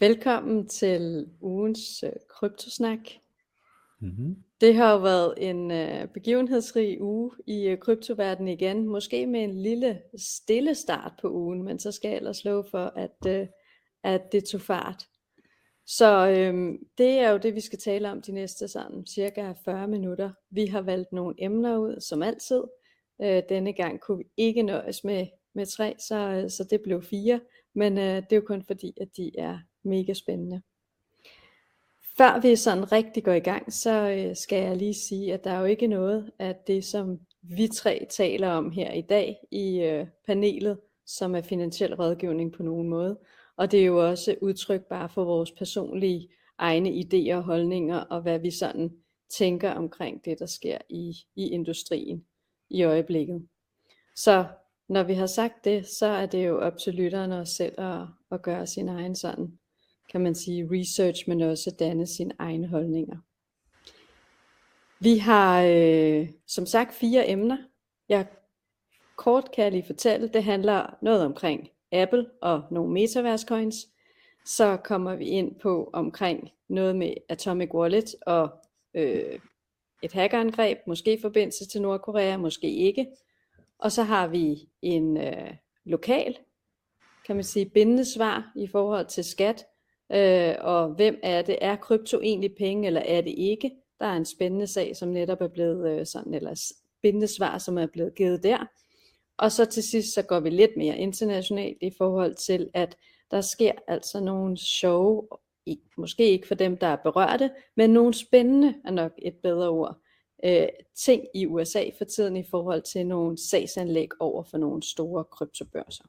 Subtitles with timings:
[0.00, 2.98] Velkommen til ugens øh, kryptosnak.
[4.00, 4.36] Mm-hmm.
[4.60, 8.88] Det har jo været en øh, begivenhedsrig uge i øh, kryptoverdenen igen.
[8.88, 12.92] Måske med en lille stille start på ugen, men så skal jeg ellers love for,
[12.96, 13.46] at, øh,
[14.02, 15.08] at det tog fart.
[15.86, 19.88] Så øh, det er jo det, vi skal tale om de næste sådan cirka 40
[19.88, 20.30] minutter.
[20.50, 22.62] Vi har valgt nogle emner ud, som altid.
[23.22, 27.02] Øh, denne gang kunne vi ikke nøjes med, med tre, så, øh, så det blev
[27.02, 27.40] fire.
[27.74, 30.62] Men øh, det er jo kun fordi, at de er mega spændende.
[32.16, 35.50] Før vi sådan rigtig går i gang, så øh, skal jeg lige sige, at der
[35.50, 39.80] er jo ikke noget af det, som vi tre taler om her i dag i
[39.80, 43.18] øh, panelet, som er finansiel rådgivning på nogen måde.
[43.56, 46.28] Og det er jo også udtryk bare for vores personlige
[46.58, 48.92] egne idéer og holdninger, og hvad vi sådan
[49.38, 52.24] tænker omkring det, der sker i, i industrien
[52.70, 53.48] i øjeblikket.
[54.16, 54.44] Så
[54.88, 58.00] når vi har sagt det, så er det jo op til lytterne os selv at,
[58.30, 59.58] at gøre sin egen sådan
[60.14, 63.16] kan man sige, research, men også danne sine egne holdninger.
[65.00, 67.58] Vi har øh, som sagt fire emner.
[68.08, 68.26] Jeg
[69.16, 73.76] kort kan jeg lige fortælle, det handler noget omkring Apple og nogle metaverse coins.
[74.44, 78.48] Så kommer vi ind på omkring noget med Atomic Wallet og
[78.94, 79.38] øh,
[80.02, 83.06] et hackerangreb, måske i forbindelse til Nordkorea, måske ikke.
[83.78, 85.54] Og så har vi en øh,
[85.84, 86.38] lokal,
[87.26, 89.64] kan man sige, bindende svar i forhold til skat,
[90.12, 91.58] Øh, og hvem er det?
[91.60, 93.70] Er krypto egentlig penge, eller er det ikke?
[94.00, 97.78] Der er en spændende sag, som netop er blevet øh, sådan, eller spændende svar, som
[97.78, 98.66] er blevet givet der.
[99.36, 102.96] Og så til sidst, så går vi lidt mere internationalt i forhold til, at
[103.30, 105.28] der sker altså nogle sjove,
[105.96, 109.96] måske ikke for dem, der er berørte, men nogle spændende, er nok et bedre ord,
[110.44, 115.24] øh, ting i USA for tiden i forhold til nogle sagsanlæg over for nogle store
[115.24, 116.04] kryptobørser.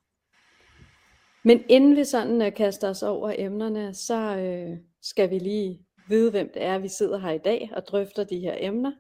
[1.46, 6.32] Men inden vi sådan uh, kaster os over emnerne, så uh, skal vi lige vide,
[6.32, 8.92] hvem det er, vi sidder her i dag og drøfter de her emner.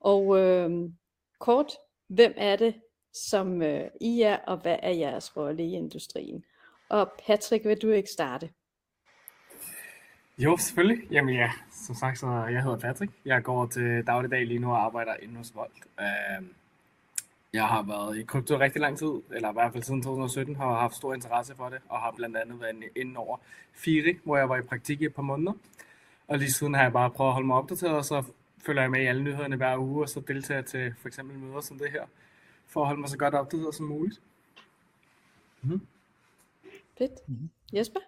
[0.00, 0.90] Og uh,
[1.40, 1.72] kort,
[2.08, 2.74] hvem er det,
[3.12, 6.44] som uh, I er, og hvad er jeres rolle i industrien?
[6.88, 8.50] Og Patrick, vil du ikke starte?
[10.38, 11.10] Jo, selvfølgelig.
[11.10, 11.50] Jamen ja,
[11.86, 13.12] som sagt, så jeg hedder Patrick.
[13.24, 15.72] Jeg går til dagligdag lige nu og arbejder inde hos Volt.
[15.98, 16.54] Uh, øhm,
[17.54, 20.78] jeg har været i krypto rigtig lang tid, eller i hvert fald siden 2017, har
[20.80, 23.36] haft stor interesse for det, og har blandt andet været inde over
[23.72, 25.52] Firi, hvor jeg var i praktik i et par måneder.
[26.28, 28.22] Og lige siden har jeg bare prøvet at holde mig opdateret, og så
[28.66, 31.38] følger jeg med i alle nyhederne hver uge, og så deltager jeg til for eksempel
[31.38, 32.04] møder som det her,
[32.66, 34.20] for at holde mig så godt opdateret som muligt.
[35.62, 35.86] Mm-hmm.
[36.98, 37.12] Fedt.
[37.28, 37.50] Mm-hmm.
[37.72, 38.00] Jesper?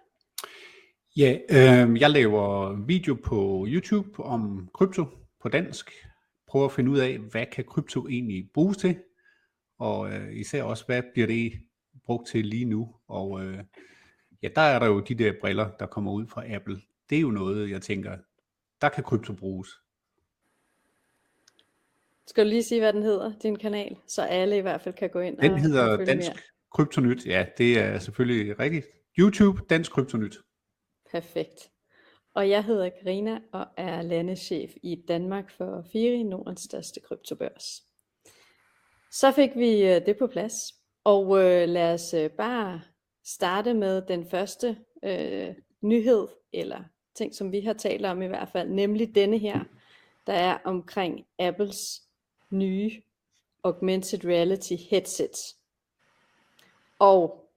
[1.17, 5.05] Ja, øh, jeg laver video på YouTube om krypto
[5.41, 5.91] på dansk.
[6.47, 8.95] Prøver at finde ud af, hvad kan krypto egentlig bruges til?
[9.77, 11.53] Og øh, især også, hvad bliver det
[12.05, 12.95] brugt til lige nu?
[13.07, 13.59] Og øh,
[14.43, 16.81] ja, der er der jo de der briller, der kommer ud fra Apple.
[17.09, 18.17] Det er jo noget, jeg tænker,
[18.81, 19.69] der kan krypto bruges.
[22.27, 25.09] Skal du lige sige, hvad den hedder, din kanal, så alle i hvert fald kan
[25.09, 26.37] gå ind Den og, hedder og Dansk mere.
[26.71, 27.25] Kryptonyt.
[27.25, 28.85] Ja, det er selvfølgelig rigtigt.
[29.19, 30.37] YouTube, Dansk Kryptonyt.
[31.11, 31.71] Perfekt.
[32.35, 37.86] Og jeg hedder Karina og er landeschef i Danmark for Firi, Nordens største kryptobørs.
[39.11, 40.73] Så fik vi øh, det på plads,
[41.03, 42.81] og øh, lad os øh, bare
[43.25, 46.83] starte med den første øh, nyhed, eller
[47.15, 49.63] ting, som vi har talt om i hvert fald, nemlig denne her,
[50.27, 52.01] der er omkring Apples
[52.49, 52.91] nye
[53.63, 55.55] augmented reality headset.
[56.99, 57.49] Og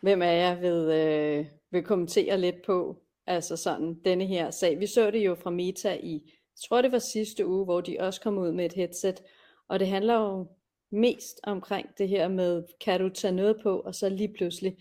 [0.00, 2.96] hvem af jer vil, øh, vil kommentere lidt på
[3.26, 4.80] altså sådan denne her sag.
[4.80, 7.96] Vi så det jo fra Meta i, jeg tror det var sidste uge, hvor de
[8.00, 9.22] også kom ud med et headset,
[9.68, 10.46] og det handler jo
[10.92, 14.76] mest omkring det her med, kan du tage noget på, og så lige pludselig,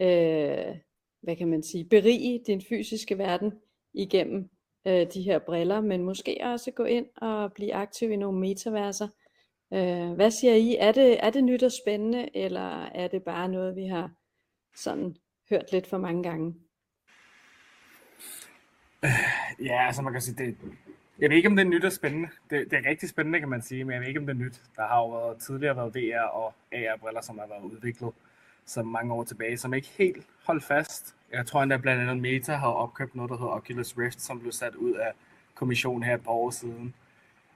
[0.00, 0.76] øh,
[1.22, 3.52] hvad kan man sige, berige din fysiske verden
[3.94, 4.50] igennem
[4.86, 9.08] øh, de her briller, men måske også gå ind og blive aktiv i nogle metaverser.
[9.72, 10.76] Øh, hvad siger I?
[10.76, 14.10] Er det, er det nyt og spændende, eller er det bare noget, vi har
[14.76, 15.16] sådan
[15.50, 16.54] hørt lidt for mange gange?
[19.04, 20.56] Øh, ja, altså man kan sige, det,
[21.20, 22.28] jeg ved ikke, om det er nyt og spændende.
[22.50, 24.38] Det, det er rigtig spændende, kan man sige, men jeg ved ikke, om det er
[24.38, 24.60] nyt.
[24.76, 28.12] Der har jo været, tidligere været VR og AR-briller, som har været udviklet
[28.66, 31.14] så mange år tilbage, som ikke helt holdt fast.
[31.32, 34.52] Jeg tror endda blandt andet Meta har opkøbt noget, der hedder Oculus Rift, som blev
[34.52, 35.12] sat ud af
[35.54, 36.94] kommissionen her et par år siden.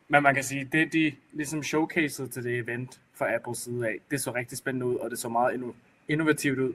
[0.09, 3.99] Men man kan sige, det de ligesom showcasede til det event fra Apples side af,
[4.11, 5.75] det så rigtig spændende ud, og det så meget
[6.09, 6.73] innovativt ud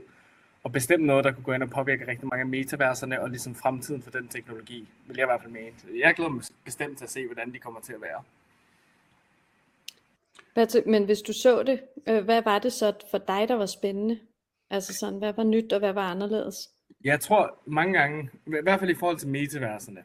[0.63, 3.56] og bestemt noget, der kunne gå ind og påvirke rigtig mange af metaverserne og ligesom
[3.56, 5.71] fremtiden for den teknologi, vil jeg i hvert fald mene.
[6.00, 8.23] Jeg glæder mig bestemt til at se, hvordan de kommer til at være.
[10.85, 14.19] Men hvis du så det, øh, hvad var det så for dig, der var spændende?
[14.69, 16.56] Altså sådan, hvad var nyt og hvad var anderledes?
[17.03, 20.03] Jeg tror mange gange, i hvert fald i forhold til metaverserne,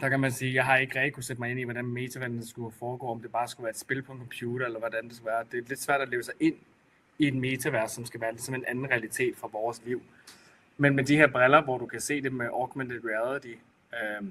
[0.00, 2.48] der kan man sige, jeg har ikke rigtig kunne sætte mig ind i, hvordan metaverset
[2.48, 5.16] skulle foregå, om det bare skulle være et spil på en computer, eller hvordan det
[5.16, 5.44] skulle være.
[5.52, 6.54] Det er lidt svært at leve sig ind
[7.20, 10.02] i et metavers, som skal være ligesom en anden realitet fra vores liv.
[10.76, 13.54] Men med de her briller, hvor du kan se det med augmented reality,
[13.92, 14.28] øh,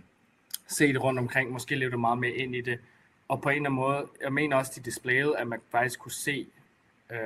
[0.68, 2.80] se det rundt omkring, måske leve det meget mere ind i det,
[3.28, 6.12] og på en eller anden måde, jeg mener også, de displayede, at man faktisk kunne
[6.12, 6.48] se,
[7.12, 7.18] øh,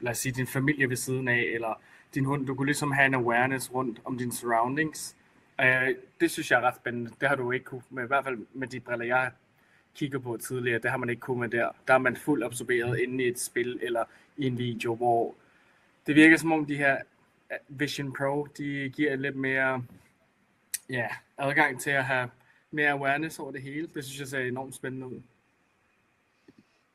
[0.00, 1.80] lad os sige, din familie ved siden af, eller
[2.14, 5.16] din hund, du kunne ligesom have en awareness rundt om dine surroundings.
[5.60, 7.10] Øh, det synes jeg er ret spændende.
[7.20, 9.30] Det har du ikke kunne, med, i hvert fald med de briller, jeg
[9.94, 11.68] kigger på tidligere, det har man ikke kunnet med der.
[11.88, 14.04] Der er man fuldt absorberet inde i et spil eller
[14.36, 15.34] i en video, hvor
[16.06, 16.96] det virker som om de her
[17.68, 19.84] Vision Pro, de giver lidt mere
[20.90, 21.06] ja,
[21.38, 22.28] adgang til at have
[22.70, 23.88] mere awareness over det hele.
[23.94, 25.20] Det synes jeg ser enormt spændende ud.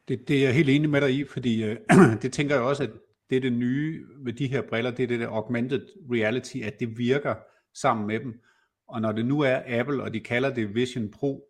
[0.08, 1.78] Det, det er jeg helt enig med dig i, fordi øh,
[2.22, 2.90] det tænker jeg også, at
[3.30, 6.80] det er det nye ved de her briller, det er det der augmented reality, at
[6.80, 7.36] det virker
[7.74, 8.40] sammen med dem.
[8.88, 11.50] Og når det nu er Apple, og de kalder det Vision Pro,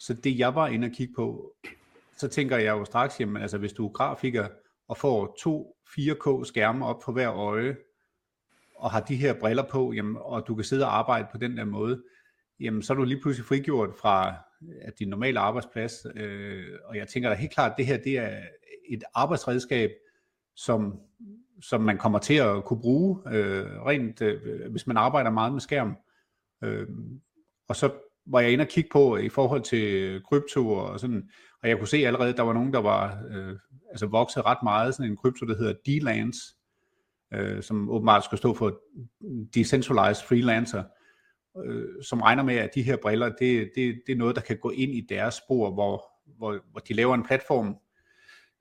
[0.00, 1.54] så det jeg var inde og kigge på,
[2.16, 4.48] så tænker jeg jo straks, jamen altså hvis du er grafiker
[4.88, 7.76] og får to 4K skærme op på hver øje,
[8.76, 11.56] og har de her briller på, jamen, og du kan sidde og arbejde på den
[11.56, 12.02] der måde,
[12.60, 14.34] jamen så er du lige pludselig frigjort fra
[14.82, 16.06] at din normale arbejdsplads.
[16.16, 18.40] Øh, og jeg tænker da helt klart, at det her det er
[18.88, 19.90] et arbejdsredskab,
[20.56, 21.00] som,
[21.62, 25.60] som man kommer til at kunne bruge øh, rent, øh, hvis man arbejder meget med
[25.60, 25.96] skærm.
[26.64, 26.88] Øh,
[27.68, 27.92] og så
[28.30, 31.30] var jeg inde og kigge på øh, i forhold til krypto og sådan,
[31.62, 33.56] og jeg kunne se allerede, at der var nogen, der var øh,
[33.90, 36.56] altså vokset ret meget, sådan en krypto, der hedder D-Lands,
[37.34, 38.80] øh, som åbenbart skal stå for
[39.54, 40.84] Decentralized Freelancer,
[41.64, 44.58] øh, som regner med, at de her briller, det, det, det er noget, der kan
[44.58, 46.04] gå ind i deres spor, hvor,
[46.36, 47.76] hvor, hvor de laver en platform,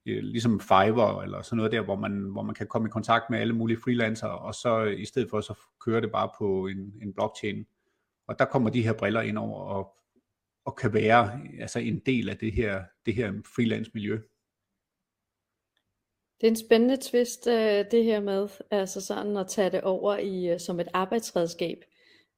[0.06, 3.30] øh, ligesom Fiverr eller sådan noget der, hvor man, hvor man kan komme i kontakt
[3.30, 5.54] med alle mulige freelancer, og så i stedet for, så
[5.86, 7.66] kører det bare på en, en blockchain.
[8.30, 9.96] Og der kommer de her briller ind over og,
[10.66, 14.20] og kan være altså en del af det her, det her freelance miljø.
[16.42, 20.18] Det er en spændende twist, øh, det her med altså sådan at tage det over
[20.18, 21.78] i øh, som et arbejdsredskab.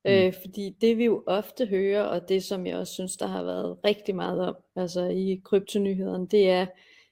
[0.06, 0.12] Mm.
[0.12, 3.44] Øh, fordi det vi jo ofte hører, og det som jeg også synes, der har
[3.44, 6.66] været rigtig meget om, altså i kryptonyhederne, det er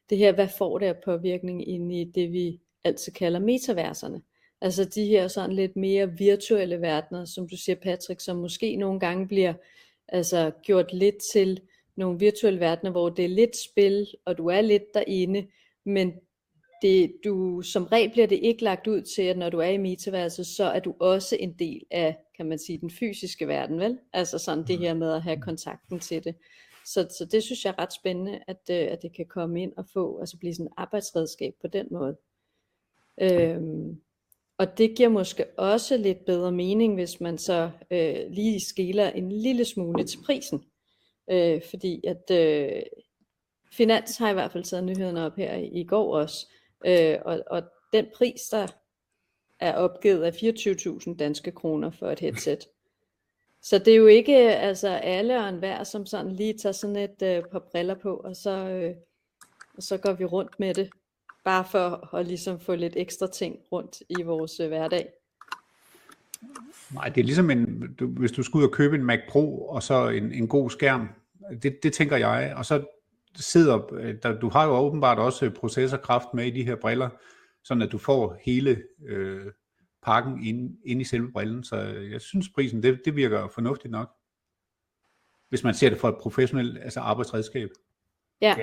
[0.09, 4.21] det her, hvad får det af påvirkning ind i det, vi altid kalder metaverserne.
[4.61, 8.99] Altså de her sådan lidt mere virtuelle verdener, som du siger Patrick, som måske nogle
[8.99, 9.53] gange bliver
[10.07, 11.61] altså gjort lidt til
[11.95, 15.47] nogle virtuelle verdener, hvor det er lidt spil, og du er lidt derinde,
[15.85, 16.13] men
[16.81, 19.77] det, du, som regel bliver det ikke lagt ud til, at når du er i
[19.77, 23.99] metaverset, så er du også en del af, kan man sige, den fysiske verden, vel?
[24.13, 24.83] Altså sådan det mm.
[24.83, 26.35] her med at have kontakten til det.
[26.85, 29.73] Så, så det synes jeg er ret spændende, at, øh, at det kan komme ind
[29.77, 32.17] og få, altså blive sådan et arbejdsredskab på den måde.
[33.21, 34.01] Øhm,
[34.59, 39.31] og det giver måske også lidt bedre mening, hvis man så øh, lige skiller en
[39.31, 40.63] lille smule til prisen.
[41.31, 42.81] Øh, fordi at øh,
[43.71, 46.47] Finans har i hvert fald taget nyhederne op her i, i går også,
[46.85, 47.63] Øh, og, og
[47.93, 48.67] den pris, der
[49.59, 50.31] er opgivet, er
[51.11, 52.67] 24.000 danske kroner for et headset.
[53.61, 57.21] Så det er jo ikke altså alle og enhver, som sådan lige tager sådan et
[57.21, 58.95] øh, par briller på, og så, øh,
[59.77, 60.89] og så går vi rundt med det.
[61.49, 65.09] Bare for at ligesom få lidt ekstra ting rundt i vores øh, hverdag.
[66.93, 69.67] Nej, det er ligesom en, du, hvis du skal ud og købe en Mac Pro,
[69.67, 71.09] og så en, en god skærm.
[71.63, 72.53] Det, det tænker jeg.
[72.57, 72.85] Og så
[73.35, 77.09] sidder, øh, der, du har jo åbenbart også processorkraft med i de her briller,
[77.63, 79.51] sådan at du får hele øh,
[80.03, 81.75] pakken ind, ind i selve brillen, så
[82.11, 84.09] jeg synes prisen, det, det virker fornuftigt nok,
[85.49, 87.69] hvis man ser det fra et professionelt altså arbejdsredskab.
[88.41, 88.55] Ja.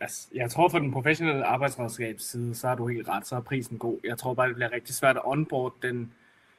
[0.00, 3.40] Altså, jeg tror for den professionelle arbejdsredskabs side, så er du helt ret, så er
[3.40, 3.98] prisen god.
[4.04, 6.12] Jeg tror bare, det bliver rigtig svært at onboard den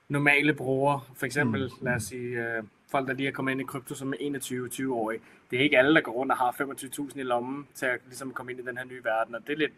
[0.10, 1.12] normale bruger.
[1.16, 1.86] For eksempel, mm.
[1.86, 5.20] lad os sige, øh, folk, der lige er kommet ind i krypto som 21-20-årige.
[5.52, 8.34] Det er ikke alle, der går rundt og har 25.000 i lommen til at ligesom
[8.34, 9.74] komme ind i den her nye verden, og det er lidt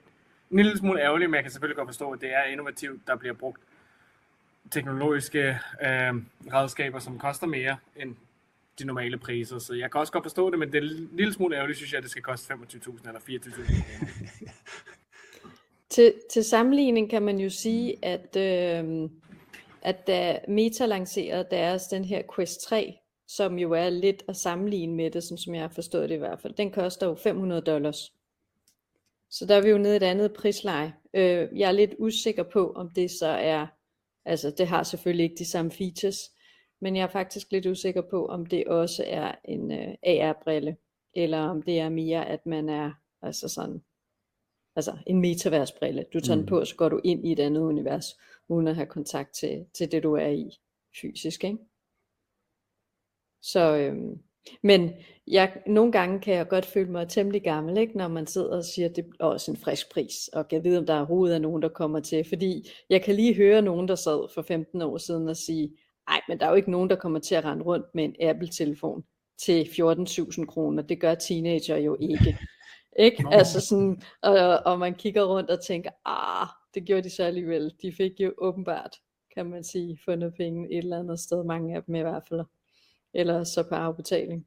[0.52, 3.16] en lille smule ærgerligt, men jeg kan selvfølgelig godt forstå, at det er innovativt, der
[3.16, 3.62] bliver brugt
[4.72, 6.14] teknologiske øh,
[6.54, 8.16] redskaber, som koster mere end
[8.80, 9.60] de normale priser.
[9.60, 11.92] Så jeg kan også godt forstå det, men det er en lille smule ærgerligt, synes
[11.92, 14.50] jeg, at det skal koste 25.000 eller 24.000
[15.90, 19.10] til, til sammenligning kan man jo sige, at øh,
[19.82, 24.96] at da Meta lancerede deres, den her Quest 3, som jo er lidt at sammenligne
[24.96, 27.62] med det, sådan som jeg har forstået det i hvert fald, den koster jo 500
[27.62, 28.14] dollars.
[29.32, 30.94] Så der er vi jo nede i et andet prisleje.
[31.14, 33.68] Øh, jeg er lidt usikker på, om det så er,
[34.26, 36.18] altså det har selvfølgelig ikke de samme features,
[36.82, 40.78] men jeg er faktisk lidt usikker på, om det også er en øh, AR-brille,
[41.14, 43.84] eller om det er mere, at man er altså sådan,
[44.76, 46.06] altså en metaversbrille.
[46.14, 46.42] Du tager mm.
[46.42, 48.18] den på, så går du ind i et andet univers
[48.48, 50.60] uden at have kontakt til, til det, du er i.
[51.02, 51.58] fysisk, ikke?
[53.42, 54.20] Så, øhm,
[54.64, 54.92] men
[55.28, 57.98] jeg, nogle gange kan jeg godt føle mig temmelig gammel, ikke?
[57.98, 60.78] når man sidder og siger, at det er også en frisk pris, og jeg ved,
[60.78, 62.26] om der er hovedet af nogen, der kommer til.
[62.30, 65.78] Fordi jeg kan lige høre nogen, der sad for 15 år siden og sige,
[66.10, 68.16] nej, men der er jo ikke nogen, der kommer til at rende rundt med en
[68.22, 69.04] Apple-telefon
[69.46, 70.84] til 14.000 kroner.
[70.84, 72.38] Det gør teenager jo ikke.
[73.00, 73.26] Ikke?
[73.32, 77.74] Altså sådan, og, og man kigger rundt og tænker, ah, det gjorde de så alligevel.
[77.82, 78.96] De fik jo åbenbart,
[79.36, 82.42] kan man sige, fundet penge et eller andet sted, mange af dem i hvert fald.
[83.14, 84.46] Eller så på afbetaling.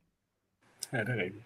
[0.92, 1.44] Ja, det er rigtigt.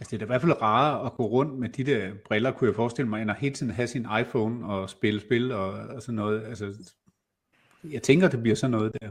[0.00, 2.52] Altså det er da i hvert fald rarere at gå rundt med de der briller,
[2.52, 5.70] kunne jeg forestille mig, end at hele tiden have sin iPhone og spille spil og,
[5.70, 6.44] og sådan noget.
[6.44, 6.74] Altså,
[7.84, 9.10] jeg tænker, det bliver sådan noget der.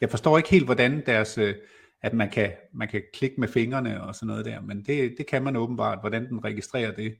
[0.00, 1.54] Jeg forstår ikke helt, hvordan deres, øh,
[2.02, 5.26] at man kan, man kan klikke med fingrene og sådan noget der, men det, det
[5.26, 7.16] kan man åbenbart, hvordan den registrerer det.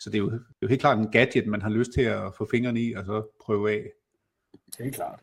[0.00, 2.02] Så det er, jo, det er jo helt klart en gadget, man har lyst til
[2.02, 3.90] at få fingrene i og så prøve af.
[4.80, 5.20] Helt klart.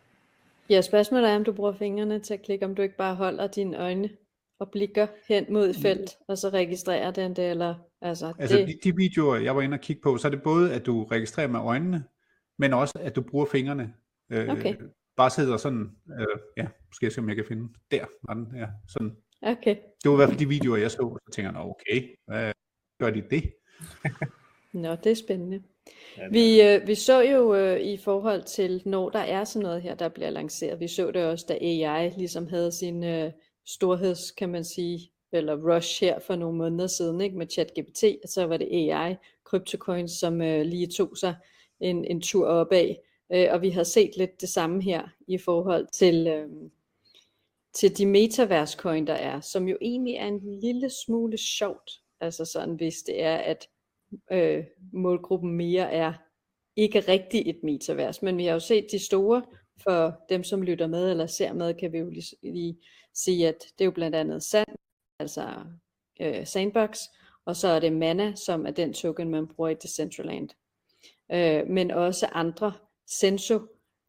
[0.69, 3.47] Ja, spørgsmålet er, om du bruger fingrene til at klikke, om du ikke bare holder
[3.47, 4.09] dine øjne
[4.59, 8.67] og blikker hen mod et felt, og så registrerer den det, eller altså, altså det...
[8.67, 11.03] de, de videoer, jeg var inde og kigge på, så er det både, at du
[11.03, 12.03] registrerer med øjnene,
[12.57, 13.93] men også, at du bruger fingrene.
[14.31, 14.75] Øh, okay.
[15.15, 18.47] Bare sidder sådan, øh, ja, skal jeg se, om jeg kan finde, der var den,
[18.55, 19.17] ja, sådan.
[19.41, 19.75] Okay.
[20.03, 22.53] Det var i hvert fald de videoer, jeg så, så tænker jeg, okay, hvad
[22.99, 23.53] gør de det?
[24.83, 25.63] Nå, det er spændende.
[26.31, 29.95] Vi, øh, vi så jo øh, i forhold til, når der er sådan noget her,
[29.95, 33.31] der bliver lanceret, vi så det også, da AI ligesom havde sin øh,
[33.65, 38.29] storheds, kan man sige, eller rush her for nogle måneder siden, ikke, med ChatGPT, og
[38.29, 41.35] så var det AI, CryptoCoins, som øh, lige tog sig
[41.79, 42.95] en, en tur opad,
[43.33, 46.49] øh, og vi har set lidt det samme her i forhold til, øh,
[47.73, 52.45] til de metaverse coin, der er, som jo egentlig er en lille smule sjovt, altså
[52.45, 53.67] sådan hvis det er, at
[54.31, 56.13] øh, målgruppen mere er
[56.75, 59.43] ikke rigtig et metavers, men vi har jo set de store,
[59.83, 62.77] for dem som lytter med eller ser med, kan vi jo lige, lige
[63.13, 64.75] sige, at det er jo blandt andet Sand,
[65.19, 65.63] altså
[66.21, 66.99] øh, Sandbox,
[67.45, 70.49] og så er det Mana, som er den token, man bruger i Decentraland.
[71.31, 72.73] Øh, men også andre,
[73.19, 73.59] Senso,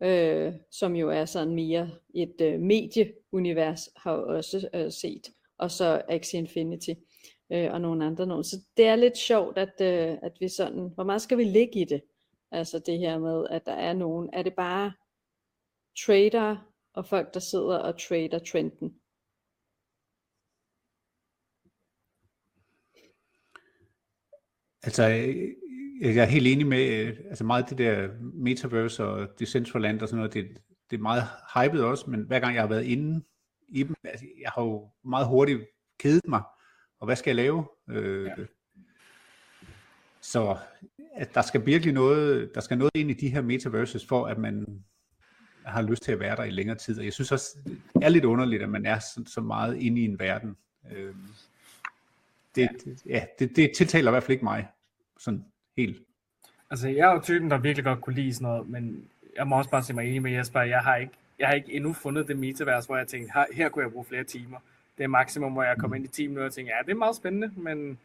[0.02, 6.02] øh, som jo er sådan mere et øh, medieunivers, har også øh, set, og så
[6.08, 6.90] Axie Infinity
[7.52, 8.44] øh, og nogle andre nogen.
[8.44, 11.80] Så det er lidt sjovt, at, øh, at vi sådan, hvor meget skal vi ligge
[11.80, 12.02] i det?
[12.50, 14.92] Altså det her med, at der er nogen, er det bare
[15.98, 16.56] trader
[16.94, 19.00] og folk, der sidder og trader trenden?
[24.82, 25.61] Altså, øh,
[26.02, 30.34] jeg er helt enig med, altså meget det der metaverse og Decentraland og sådan noget,
[30.34, 30.48] det,
[30.90, 31.22] det er meget
[31.54, 33.24] hypet også, men hver gang jeg har været inde
[33.68, 35.60] i dem, altså, jeg har jo meget hurtigt
[35.98, 36.42] kedet mig
[37.02, 37.66] og hvad skal jeg lave?
[37.90, 38.34] Øh, ja.
[40.20, 40.56] Så
[41.14, 44.38] at der skal virkelig noget, der skal noget ind i de her metaverses, for at
[44.38, 44.84] man
[45.64, 46.98] har lyst til at være der i længere tid.
[46.98, 50.00] Og jeg synes også, det er lidt underligt, at man er så, så meget inde
[50.00, 50.56] i en verden.
[50.92, 51.14] Øh,
[52.54, 52.68] det,
[53.06, 54.68] ja, det, det tiltaler i hvert fald ikke mig,
[55.18, 55.44] sådan
[55.76, 56.02] helt.
[56.70, 59.58] Altså, jeg er jo typen, der virkelig godt kunne lide sådan noget, men jeg må
[59.58, 62.28] også bare se mig enig med Jesper, jeg har ikke, jeg har ikke endnu fundet
[62.28, 64.58] det metavers, hvor jeg tænkte, her, her kunne jeg bruge flere timer
[64.98, 66.96] det er maksimum, hvor jeg kommer ind i 10 minutter og tænker, ja, det er
[66.96, 67.98] meget spændende, men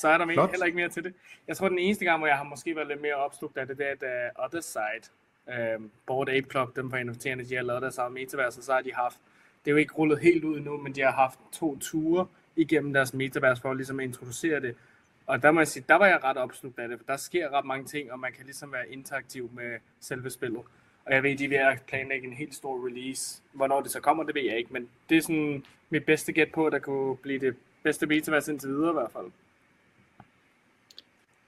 [0.00, 1.14] så er der mere, heller ikke mere til det.
[1.48, 3.78] Jeg tror, den eneste gang, hvor jeg har måske været lidt mere opslugt af det,
[3.78, 5.12] det er, at uh, Other Side,
[5.46, 8.72] uh, Board Ape Club, dem fra NFT'erne, de har lavet deres eget metaverse, og så
[8.72, 9.18] har de haft,
[9.64, 12.26] det er jo ikke rullet helt ud endnu, men de har haft to ture
[12.56, 14.76] igennem deres metaverse for ligesom at introducere det.
[15.32, 17.50] Og der må jeg sige, der var jeg ret opslugt af det, for der sker
[17.50, 20.60] ret mange ting, og man kan ligesom være interaktiv med selve spillet.
[21.06, 23.42] Og jeg ved, de er ved at planlægge en helt stor release.
[23.52, 26.52] Hvornår det så kommer, det ved jeg ikke, men det er sådan mit bedste gæt
[26.54, 29.26] på, at der kunne blive det bedste metaverse indtil videre i hvert fald.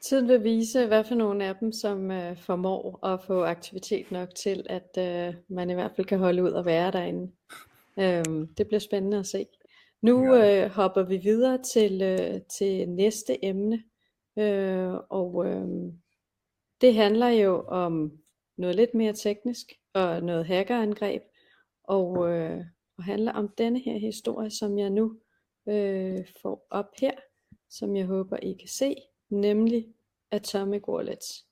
[0.00, 4.34] Tiden vil vise, hvad for nogle af dem, som øh, formår at få aktivitet nok
[4.34, 7.30] til, at øh, man i hvert fald kan holde ud og være derinde.
[7.98, 9.46] Øhm, det bliver spændende at se.
[10.04, 13.84] Nu uh, hopper vi videre til, uh, til næste emne,
[14.36, 15.92] uh, og uh,
[16.80, 18.12] det handler jo om
[18.56, 21.22] noget lidt mere teknisk og noget hackerangreb,
[21.84, 22.64] og, øh,
[22.98, 25.20] og handler om denne her historie, som jeg nu
[25.68, 27.12] øh, får op her,
[27.70, 28.96] som jeg håber I kan se,
[29.30, 29.94] nemlig
[30.30, 31.46] Atomic Wallets.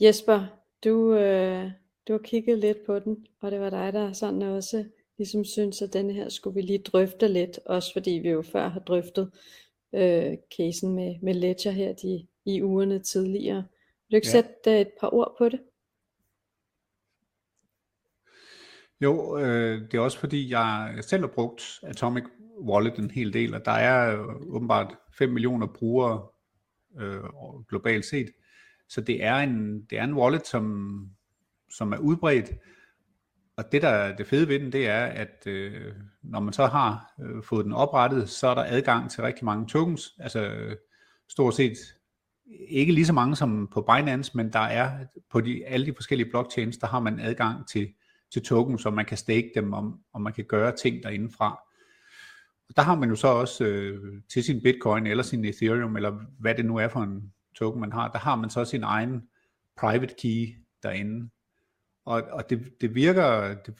[0.00, 1.70] Jesper, du, øh,
[2.08, 4.84] du har kigget lidt på den, og det var dig, der sådan også
[5.22, 8.68] ligesom synes, at denne her skulle vi lige drøfte lidt, også fordi vi jo før
[8.68, 9.30] har drøftet
[9.94, 13.56] øh, casen med, med Ledger her de, i ugerne tidligere.
[13.56, 14.30] Vil du ikke ja.
[14.32, 15.60] sætte et par ord på det?
[19.00, 22.24] Jo, øh, det er også fordi, jeg selv har brugt Atomic
[22.60, 26.26] Wallet en hel del, og der er åbenbart 5 millioner brugere
[27.00, 27.20] øh,
[27.68, 28.30] globalt set.
[28.88, 31.06] Så det er en, det er en wallet, som,
[31.70, 32.50] som er udbredt.
[33.56, 35.92] Og det, der er det fede ved den, det er, at øh,
[36.22, 39.66] når man så har øh, fået den oprettet, så er der adgang til rigtig mange
[39.66, 40.14] tokens.
[40.18, 40.76] Altså øh,
[41.28, 41.76] stort set
[42.68, 46.30] ikke lige så mange som på Binance, men der er på de, alle de forskellige
[46.30, 47.88] blockchains, der har man adgang til,
[48.32, 51.60] til tokens, så man kan stake dem, om, og man kan gøre ting derindefra.
[52.68, 56.18] Og der har man jo så også øh, til sin Bitcoin eller sin Ethereum, eller
[56.40, 59.22] hvad det nu er for en token, man har, der har man så sin egen
[59.80, 60.48] private key
[60.82, 61.30] derinde.
[62.04, 63.74] Og, og det, det, virker, det,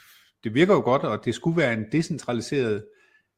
[0.44, 2.84] det virker jo godt, og det skulle være en decentraliseret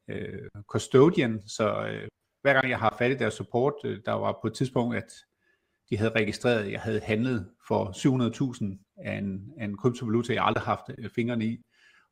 [0.09, 2.09] øh, custodian, så øh,
[2.43, 5.12] hver gang jeg har fat i deres support, øh, der var på et tidspunkt, at
[5.91, 10.45] de havde registreret, at jeg havde handlet for 700.000 af en, af en kryptovaluta, jeg
[10.45, 11.59] aldrig haft øh, fingrene i.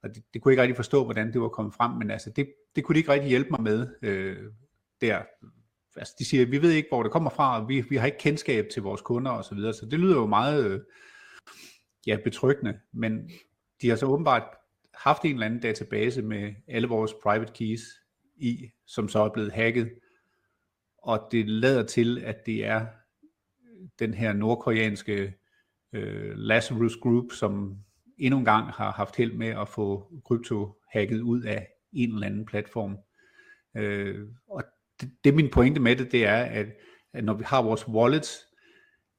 [0.02, 2.30] Og det, det kunne jeg ikke rigtig forstå, hvordan det var kommet frem, men altså
[2.30, 4.36] det, det kunne de ikke rigtig hjælpe mig med øh,
[5.00, 5.22] der.
[5.96, 8.18] Altså de siger, vi ved ikke, hvor det kommer fra, og vi, vi har ikke
[8.18, 9.74] kendskab til vores kunder osv., så, videre.
[9.74, 10.80] så det lyder jo meget øh,
[12.06, 13.30] ja, betryggende, men
[13.82, 14.42] de har så åbenbart
[14.94, 17.80] haft en eller anden database med alle vores private keys
[18.36, 19.90] i, som så er blevet hacket,
[20.98, 22.86] og det lader til, at det er
[23.98, 25.34] den her nordkoreanske
[25.92, 27.76] øh, Lazarus Group, som
[28.18, 32.26] endnu en gang har haft held med at få krypto hacket ud af en eller
[32.26, 32.98] anden platform.
[33.76, 34.64] Øh, og
[35.00, 36.66] det, det min pointe med det, det er, at,
[37.12, 38.46] at når vi har vores wallets,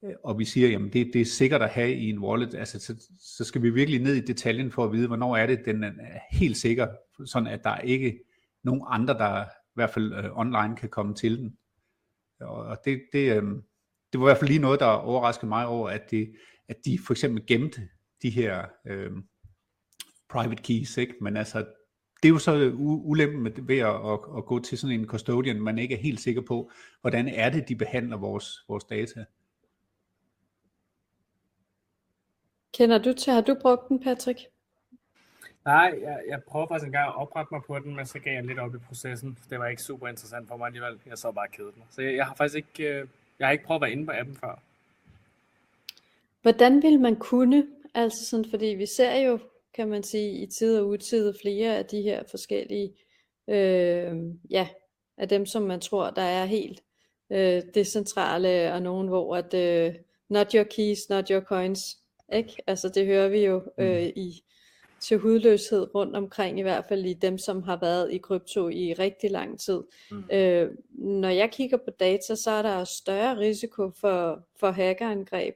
[0.04, 2.80] Øh, og vi siger, jamen det, det er sikkert at have i en wallet, altså
[2.80, 5.84] så, så skal vi virkelig ned i detaljen for at vide, hvornår er det, den
[5.84, 5.90] er
[6.30, 6.88] helt sikker,
[7.26, 8.18] sådan at der ikke er
[8.62, 11.56] nogen andre, der i hvert fald øh, online kan komme til den.
[12.40, 13.42] Og det, det, øh,
[14.12, 16.34] det var i hvert fald lige noget, der overraskede mig over, at, det,
[16.68, 17.88] at de for eksempel gemte
[18.22, 19.12] de her øh,
[20.28, 21.14] private keys, ikke?
[21.20, 21.58] men altså,
[22.22, 25.62] det er jo så øh, ulempen ved at, at, at gå til sådan en custodian,
[25.62, 26.70] man ikke er helt sikker på,
[27.00, 29.24] hvordan er det, de behandler vores, vores data.
[32.74, 34.40] Kender du til, har du brugt den, Patrick?
[35.64, 38.44] Nej, jeg, jeg prøvede faktisk engang at oprette mig på den, men så gav jeg
[38.44, 39.38] lidt op i processen.
[39.50, 41.00] Det var ikke super interessant for mig alligevel.
[41.06, 41.86] Jeg så bare kedet mig.
[41.90, 43.08] Så jeg, jeg har faktisk ikke, øh,
[43.38, 44.60] jeg har ikke prøvet at være inde på appen før.
[46.42, 49.38] Hvordan vil man kunne, altså sådan, fordi vi ser jo,
[49.74, 52.92] kan man sige, i tid og utid flere af de her forskellige,
[53.48, 54.16] øh,
[54.50, 54.68] ja,
[55.18, 56.82] af dem, som man tror, der er helt
[57.30, 59.94] øh, decentrale, og nogen, hvor at, øh,
[60.28, 62.62] not your keys, not your coins, ikke?
[62.66, 64.12] Altså det hører vi jo øh, mm.
[64.16, 64.44] i
[65.00, 68.92] til hudløshed rundt omkring, i hvert fald i dem, som har været i krypto i
[68.92, 69.82] rigtig lang tid.
[70.10, 70.24] Mm.
[70.32, 75.54] Øh, når jeg kigger på data, så er der større risiko for, for hackerangreb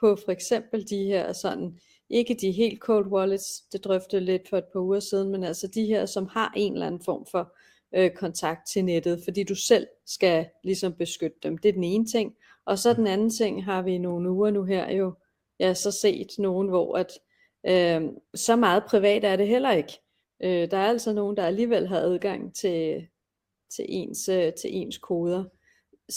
[0.00, 1.78] på for eksempel de her sådan,
[2.10, 5.66] ikke de helt cold wallets, det drøftede lidt for et par uger siden, men altså
[5.66, 7.54] de her, som har en eller anden form for
[7.94, 11.58] øh, kontakt til nettet, fordi du selv skal ligesom beskytte dem.
[11.58, 12.34] Det er den ene ting.
[12.64, 15.14] Og så den anden ting har vi i nogle uger nu her jo,
[15.60, 17.08] ja, så set nogen, hvor at
[17.66, 18.02] Øh,
[18.34, 19.92] så meget privat er det heller ikke.
[20.42, 23.06] Øh, der er altså nogen, der alligevel har adgang til,
[23.76, 25.44] til, ens, øh, til ens koder.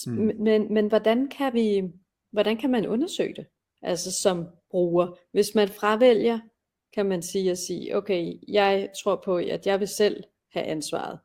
[0.07, 0.43] Mm.
[0.43, 1.83] Men, men hvordan, kan vi,
[2.31, 3.45] hvordan kan man undersøge det?
[3.81, 5.19] Altså som bruger.
[5.31, 6.39] Hvis man fravælger,
[6.93, 11.19] kan man sige at sige, okay, jeg tror på, at jeg vil selv have ansvaret.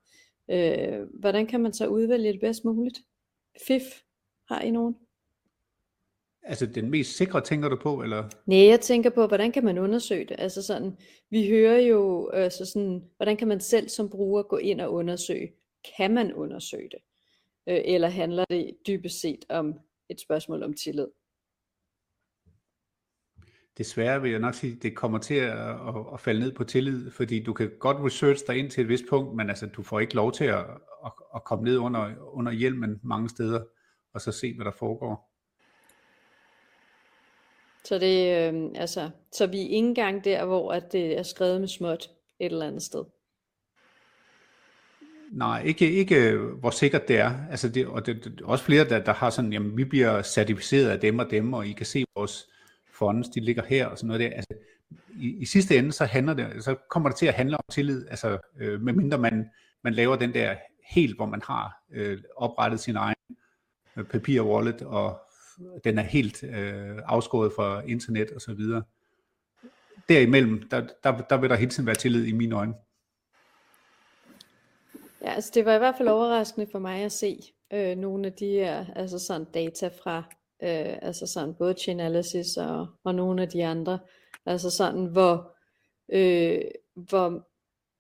[0.50, 2.98] Øh, hvordan kan man så udvælge det bedst muligt?
[3.66, 3.83] FIF,
[4.48, 4.96] har I nogen?
[6.48, 8.28] Altså den mest sikre, tænker du på, eller?
[8.46, 10.37] Nej, jeg tænker på, hvordan kan man undersøge det?
[10.38, 10.96] Altså sådan,
[11.30, 15.52] vi hører jo, altså sådan, hvordan kan man selv som bruger gå ind og undersøge?
[15.96, 16.98] Kan man undersøge det?
[17.68, 19.74] Øh, eller handler det dybest set om
[20.08, 21.06] et spørgsmål om tillid?
[23.78, 26.64] Desværre vil jeg nok sige, at det kommer til at, at, at falde ned på
[26.64, 29.82] tillid, fordi du kan godt research dig ind til et vist punkt, men altså, du
[29.82, 30.64] får ikke lov til at,
[31.04, 33.64] at, at komme ned under, under hjelmen mange steder,
[34.14, 35.27] og så se, hvad der foregår.
[37.84, 41.60] Så det, øh, altså, så vi er ikke engang der, hvor at det er skrevet
[41.60, 42.10] med småt
[42.40, 43.04] et eller andet sted.
[45.32, 47.34] Nej, ikke, ikke øh, hvor sikkert det er.
[47.50, 50.90] Altså det, og det, det, også flere, der, der har sådan, jamen vi bliver certificeret
[50.90, 52.46] af dem og dem, og I kan se vores
[52.92, 54.36] fonds, de ligger her og sådan noget der.
[54.36, 54.54] Altså,
[55.20, 58.06] i, i sidste ende, så, handler det, så kommer det til at handle om tillid,
[58.10, 59.50] altså øh, medmindre man,
[59.84, 60.56] man laver den der
[60.90, 63.36] helt, hvor man har øh, oprettet sin egen
[63.96, 65.20] øh, papir-wallet og
[65.84, 68.82] den er helt øh, afskåret fra internet og så videre.
[70.08, 72.74] Derimellem, der, der, der vil der hele tiden være tillid i mine øjne.
[75.22, 77.40] Ja, altså det var i hvert fald overraskende for mig at se
[77.72, 80.18] øh, nogle af de her altså sådan data fra
[80.62, 83.98] øh, altså sådan både Chainalysis og, og nogle af de andre,
[84.46, 85.56] altså sådan hvor,
[86.12, 86.60] øh,
[86.94, 87.48] hvor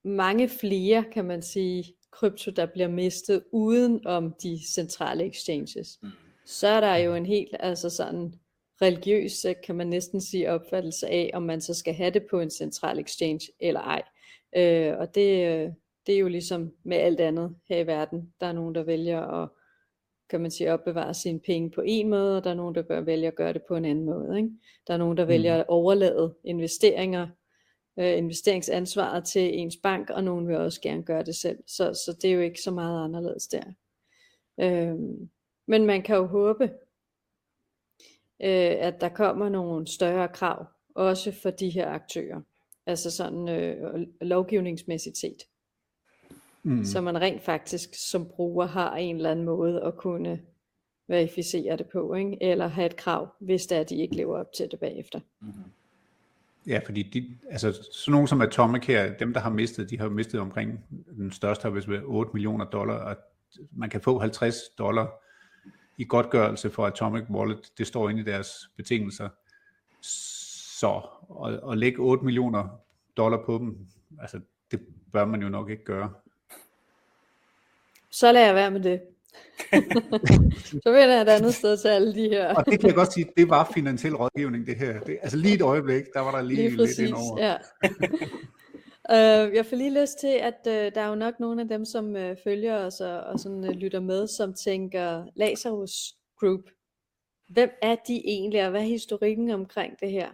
[0.08, 5.98] mange flere kan man sige krypto der bliver mistet uden om de centrale exchanges.
[6.02, 6.08] Mm
[6.48, 8.34] så er der jo en helt altså sådan
[8.82, 12.50] religiøs, kan man næsten sige, opfattelse af, om man så skal have det på en
[12.50, 14.02] central exchange eller ej.
[14.56, 15.74] Øh, og det,
[16.06, 18.32] det er jo ligesom med alt andet her i verden.
[18.40, 19.48] Der er nogen, der vælger at
[20.30, 23.00] kan man sige, opbevare sine penge på en måde, og der er nogen, der gør,
[23.00, 24.36] vælger at gøre det på en anden måde.
[24.36, 24.50] Ikke?
[24.86, 25.28] Der er nogen, der mm.
[25.28, 27.28] vælger at overlade investeringer,
[27.98, 31.58] øh, investeringsansvaret til ens bank, og nogen vil også gerne gøre det selv.
[31.66, 33.62] Så, så det er jo ikke så meget anderledes der.
[34.60, 34.94] Øh,
[35.68, 36.64] men man kan jo håbe,
[38.40, 42.40] øh, at der kommer nogle større krav, også for de her aktører.
[42.86, 45.36] Altså sådan øh, lovgivningsmæssigt set.
[46.62, 46.84] Mm.
[46.84, 50.40] Så man rent faktisk som bruger har en eller anden måde at kunne
[51.08, 52.38] verificere det på, ikke?
[52.40, 55.20] eller have et krav, hvis det er, at de ikke lever op til det bagefter.
[55.40, 55.62] Mm-hmm.
[56.66, 60.08] Ja, fordi de, altså, sådan nogen som Atomic her, dem der har mistet, de har
[60.08, 60.84] mistet omkring,
[61.16, 63.16] den største været 8 millioner dollar, og
[63.72, 65.27] man kan få 50 dollar
[65.98, 69.28] i godtgørelse for Atomic Wallet, det står inde i deres betingelser.
[70.00, 71.00] Så
[71.46, 72.80] at, at lægge 8 millioner
[73.16, 73.86] dollar på dem,
[74.20, 74.80] altså det
[75.12, 76.12] bør man jo nok ikke gøre.
[78.10, 79.00] Så lader jeg være med det.
[80.84, 82.54] så vil jeg et andet sted til alle de her.
[82.54, 85.00] og det kan jeg godt sige, det var finansiel rådgivning det her.
[85.00, 87.44] Det, altså lige et øjeblik, der var der lige, lige præcis, lidt indover.
[87.44, 87.56] Ja.
[89.12, 91.84] uh, jeg får lige lyst til, at uh, der er jo nok nogle af dem,
[91.84, 96.70] som uh, følger os og, og sådan, uh, lytter med, som tænker, Lazarus Group,
[97.48, 100.28] hvem er de egentlig, og hvad er historikken omkring det her?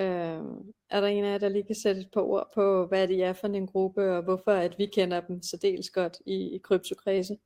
[0.00, 3.08] Uh, er der en af jer, der lige kan sætte et par ord på, hvad
[3.08, 6.34] det er for en gruppe, og hvorfor at vi kender dem så dels godt i,
[6.54, 7.36] i kryptokredse?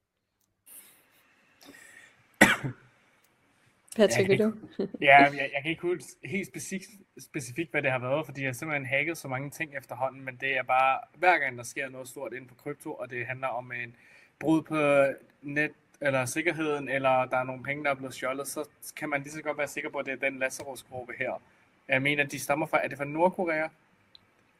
[3.96, 4.52] Patrick, vil du?
[5.00, 8.48] ja, jeg, jeg kan ikke huske helt specifikt, specifikt, hvad det har været, fordi jeg
[8.48, 11.88] har simpelthen hacket så mange ting efterhånden, men det er bare, hver gang der sker
[11.88, 13.96] noget stort inden for krypto, og det handler om en
[14.40, 15.04] brud på
[15.42, 19.22] net, eller sikkerheden, eller der er nogle penge, der er blevet stjålet, så kan man
[19.22, 21.42] lige så godt være sikker på, at det er den Lazarus-gruppe her.
[21.88, 23.68] Jeg mener, de stammer fra, er det fra Nordkorea?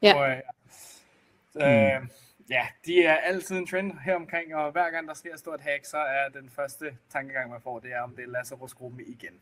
[0.02, 0.14] Ja.
[0.14, 0.30] Og,
[1.62, 2.08] øh, mm.
[2.50, 5.60] Ja, de er altid en trend her omkring, og hver gang der sker et stort
[5.60, 9.40] hack, så er den første tankegang, man får, det er, om det er Lazarus-gruppen igen.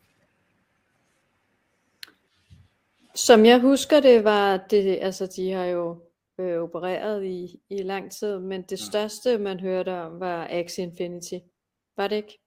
[3.15, 6.01] Som jeg husker det, var det, altså de har jo
[6.37, 8.85] øh, opereret i, i lang tid, men det ja.
[8.85, 11.37] største, man hørte om, var Axie Infinity.
[11.97, 12.39] Var det ikke?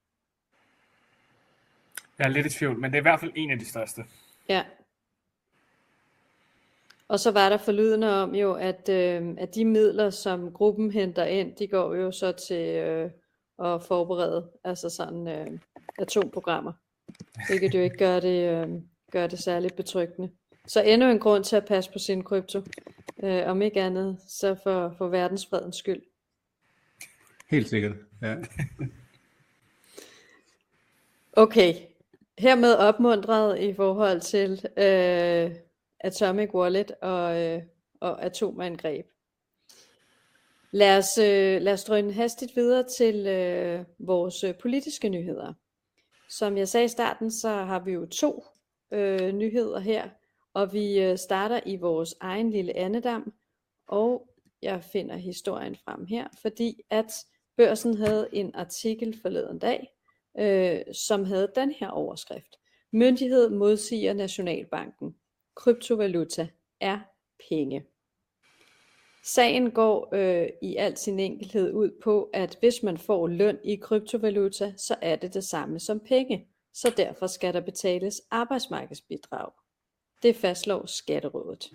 [2.19, 4.05] Jeg er lidt i tvivl, men det er i hvert fald en af de største.
[4.49, 4.65] Ja,
[7.09, 11.25] og så var der forlydende om jo, at, øh, at de midler, som gruppen henter
[11.25, 13.11] ind, de går jo så til øh,
[13.65, 15.47] at forberede altså sådan øh,
[15.99, 16.73] atomprogrammer.
[17.49, 18.69] Hvilket jo ikke gør det, øh,
[19.13, 20.31] gør det særligt betryggende.
[20.67, 22.63] Så endnu en grund til at passe på sin krypto.
[23.23, 26.03] Øh, om ikke andet, så for, for verdensfredens skyld.
[27.51, 27.93] Helt sikkert,
[28.23, 28.37] ja.
[31.33, 31.75] okay,
[32.39, 35.66] hermed opmuntret i forhold til øh,
[36.01, 37.63] Atomic Wallet og, øh,
[38.01, 39.07] og atomangreb.
[40.71, 45.53] Lad os, øh, lad os drøne hastigt videre til øh, vores øh, politiske nyheder.
[46.29, 48.45] Som jeg sagde i starten, så har vi jo to
[48.91, 50.09] øh, nyheder her,
[50.55, 53.33] og vi øh, starter i vores egen lille andedam,
[53.89, 54.29] og
[54.63, 57.13] jeg finder historien frem her, fordi at
[57.57, 59.89] børsen havde en artikel forleden dag,
[60.39, 62.57] øh, som havde den her overskrift.
[62.93, 65.17] Myndighed modsiger Nationalbanken
[65.57, 66.49] kryptovaluta
[66.81, 66.99] er
[67.49, 67.85] penge.
[69.25, 73.77] Sagen går øh, i al sin enkelhed ud på, at hvis man får løn i
[73.77, 79.51] kryptovaluta, så er det det samme som penge, så derfor skal der betales arbejdsmarkedsbidrag.
[80.23, 81.73] Det fastslår Skatterådet.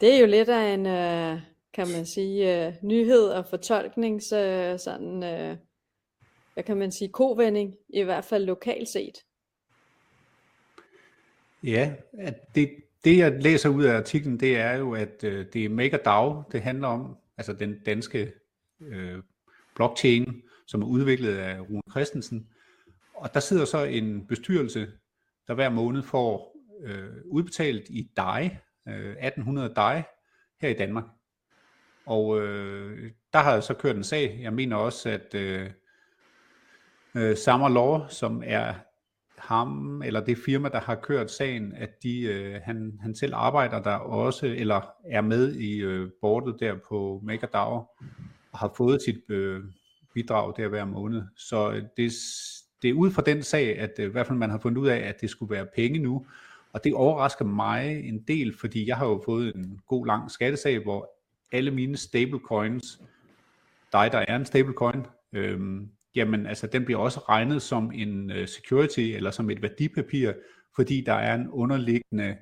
[0.00, 1.40] Det er jo lidt af en, øh,
[1.72, 5.56] kan man sige, øh, nyhed og fortolknings, øh, sådan, øh,
[6.54, 9.24] hvad kan man sige, kovending, i hvert fald lokalt set.
[11.62, 12.70] Ja, at det,
[13.04, 16.62] det jeg læser ud af artiklen, det er jo, at øh, det er MakerDAO, det
[16.62, 18.32] handler om, altså den danske
[18.80, 19.22] øh,
[19.74, 22.48] blockchain, som er udviklet af Rune Christensen.
[23.14, 24.92] Og der sidder så en bestyrelse,
[25.46, 28.44] der hver måned får øh, udbetalt i DAI,
[28.88, 30.02] øh, 1800 DAI,
[30.60, 31.04] her i Danmark.
[32.06, 34.38] Og øh, der har jeg så kørt en sag.
[34.42, 35.70] Jeg mener også, at øh,
[37.14, 38.74] øh, Summer Law, som er
[39.38, 43.82] ham eller det firma, der har kørt sagen, at de, øh, han, han selv arbejder
[43.82, 47.84] der også, eller er med i øh, bordet der på MakerDAO,
[48.52, 49.60] og har fået sit øh,
[50.14, 51.22] bidrag der hver måned.
[51.36, 52.12] Så øh, det,
[52.82, 54.88] det er ud fra den sag, at øh, i hvert fald man har fundet ud
[54.88, 56.26] af, at det skulle være penge nu,
[56.72, 60.82] og det overrasker mig en del, fordi jeg har jo fået en god lang skattesag,
[60.82, 61.10] hvor
[61.52, 63.00] alle mine stablecoins,
[63.92, 65.60] dig der er en stablecoin, øh,
[66.18, 70.32] jamen altså den bliver også regnet som en øh, security eller som et værdipapir,
[70.76, 72.36] fordi der er en underliggende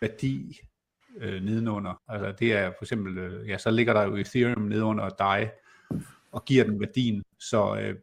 [0.00, 0.60] værdi
[1.18, 2.02] øh, nedenunder.
[2.08, 5.50] Altså det er for eksempel, øh, ja, så ligger der jo Ethereum nedenunder dig
[6.32, 7.24] og giver den værdien.
[7.38, 7.94] Så øh,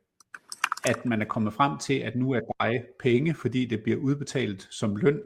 [0.86, 4.68] at man er kommet frem til, at nu er dig penge, fordi det bliver udbetalt
[4.72, 5.22] som løn,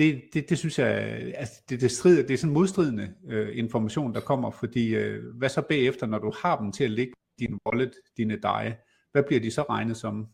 [0.00, 0.88] det, det, det synes jeg,
[1.36, 5.48] altså det, det, strider, det er sådan modstridende øh, information, der kommer, fordi øh, hvad
[5.48, 8.72] så bagefter, når du har dem til at ligge din wallet, dine DAI,
[9.12, 10.28] hvad bliver de så regnet som,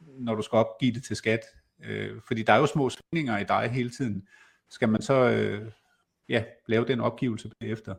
[0.00, 1.40] når du skal opgive det til skat?
[1.84, 4.28] Øh, fordi der er jo små svingninger i dig hele tiden
[4.70, 5.70] skal man så øh,
[6.28, 7.94] ja, lave den opgivelse bagefter.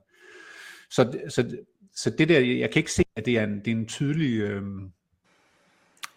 [0.90, 1.58] Så, så,
[1.96, 4.40] så det der, jeg kan ikke se, at det er en, det er en tydelig
[4.40, 4.64] øh,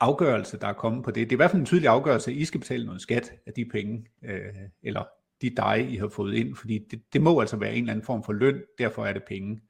[0.01, 1.31] afgørelse, der er kommet på det.
[1.31, 3.53] Det er i hvert fald en tydelig afgørelse, at I skal betale noget skat af
[3.53, 5.05] de penge, øh, eller
[5.43, 8.07] de dig, I har fået ind, fordi det, det må altså være en eller anden
[8.07, 9.61] form for løn, derfor er det penge.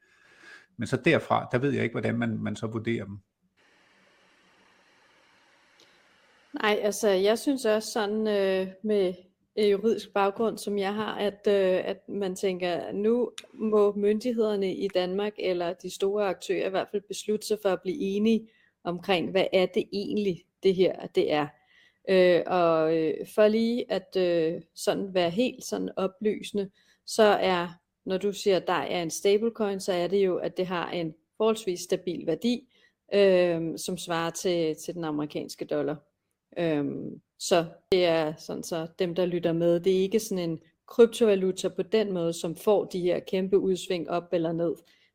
[0.80, 3.18] Men så derfra, der ved jeg ikke, hvordan man, man så vurderer dem.
[6.62, 9.14] Nej, altså jeg synes også sådan øh, med
[9.58, 14.88] øh, juridisk baggrund, som jeg har, at, øh, at man tænker, nu må myndighederne i
[14.88, 18.48] Danmark, eller de store aktører i hvert fald beslutte sig for at blive enige
[18.84, 21.46] omkring, hvad er det egentlig, det her det er.
[22.08, 26.70] Øh, og øh, for lige at øh, sådan være helt sådan oplysende,
[27.06, 30.56] så er, når du siger, at der er en stablecoin, så er det jo, at
[30.56, 32.68] det har en forholdsvis stabil værdi,
[33.14, 35.96] øh, som svarer til, til den amerikanske dollar.
[36.58, 40.60] Øhm, så det er sådan så dem, der lytter med, det er ikke sådan en
[40.86, 44.74] kryptovaluta på den måde, som får de her kæmpe udsving op eller ned.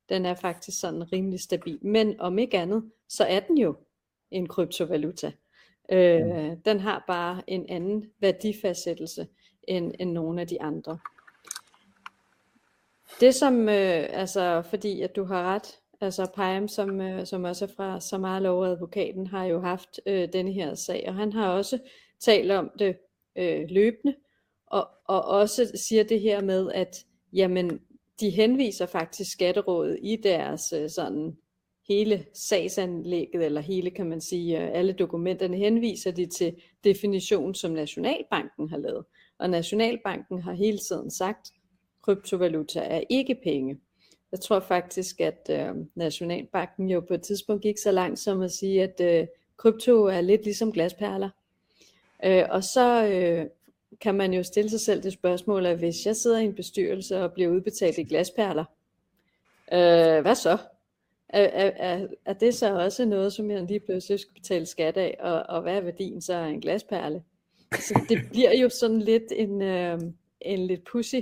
[0.09, 1.79] Den er faktisk sådan rimelig stabil.
[1.81, 3.75] Men om ikke andet, så er den jo
[4.31, 5.31] en kryptovaluta.
[5.91, 6.61] Øh, mm.
[6.65, 9.27] Den har bare en anden værdifastsættelse
[9.67, 10.97] end, end nogle af de andre.
[13.19, 17.65] Det som, øh, altså fordi at du har ret, Altså Pajam, som, øh, som også
[17.65, 21.79] er fra Samarlov advokaten, har jo haft øh, denne her sag, og han har også
[22.19, 22.95] talt om det
[23.35, 24.15] øh, løbende,
[24.67, 27.79] og, og også siger det her med, at jamen,
[28.19, 31.37] de henviser faktisk skatterådet i deres øh, sådan
[31.87, 37.71] hele sagsanlægget, eller hele kan man sige, øh, alle dokumenterne henviser de til definition, som
[37.71, 39.05] Nationalbanken har lavet.
[39.39, 41.51] Og Nationalbanken har hele tiden sagt,
[42.05, 43.79] kryptovaluta er ikke penge.
[44.31, 48.51] Jeg tror faktisk, at øh, Nationalbanken jo på et tidspunkt gik så langt som at
[48.51, 51.29] sige, at øh, krypto er lidt ligesom glasperler.
[52.25, 53.45] Øh, og så øh,
[54.01, 57.23] kan man jo stille sig selv det spørgsmål, at hvis jeg sidder i en bestyrelse
[57.23, 58.65] og bliver udbetalt i glasperler,
[59.73, 60.57] øh, hvad så?
[61.29, 65.17] Er, er, er, det så også noget, som jeg lige pludselig skal betale skat af,
[65.19, 67.23] og, og hvad er værdien så af en glasperle?
[67.73, 69.99] Så det bliver jo sådan lidt en, øh,
[70.41, 71.15] en lidt pussy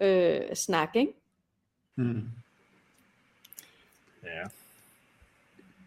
[0.00, 1.12] øh, snak, ikke?
[1.96, 2.22] Mm.
[4.24, 4.42] Ja.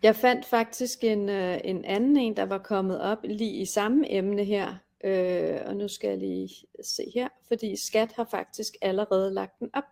[0.03, 4.13] Jeg fandt faktisk en, øh, en anden en, der var kommet op lige i samme
[4.13, 4.75] emne her.
[5.03, 6.49] Øh, og nu skal jeg lige
[6.83, 9.83] se her, fordi skat har faktisk allerede lagt den op.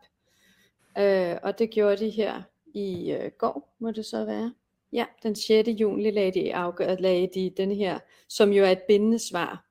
[0.98, 2.42] Øh, og det gjorde de her
[2.74, 4.54] i øh, går, må det så være.
[4.94, 5.70] Ja, den 6.
[5.70, 9.66] juni lagde de, afgør, lagde de den her, som jo er et bindende svar,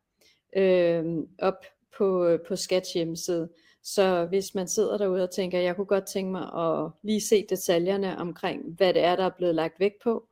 [0.57, 1.05] øh,
[1.39, 1.65] op
[1.99, 3.49] på, øh, på Skats hjemmeside.
[3.83, 7.47] Så hvis man sidder derude og tænker, jeg kunne godt tænke mig at lige se
[7.49, 10.29] detaljerne omkring, hvad det er, der er blevet lagt vægt på,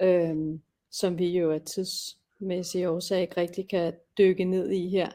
[0.00, 5.08] øhm, som vi jo af tidsmæssige årsager ikke rigtig kan dykke ned i her.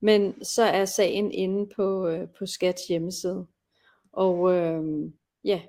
[0.00, 3.46] Men så er sagen inde på, øh, på Skats hjemmeside.
[4.12, 5.14] Og øhm,
[5.44, 5.60] ja,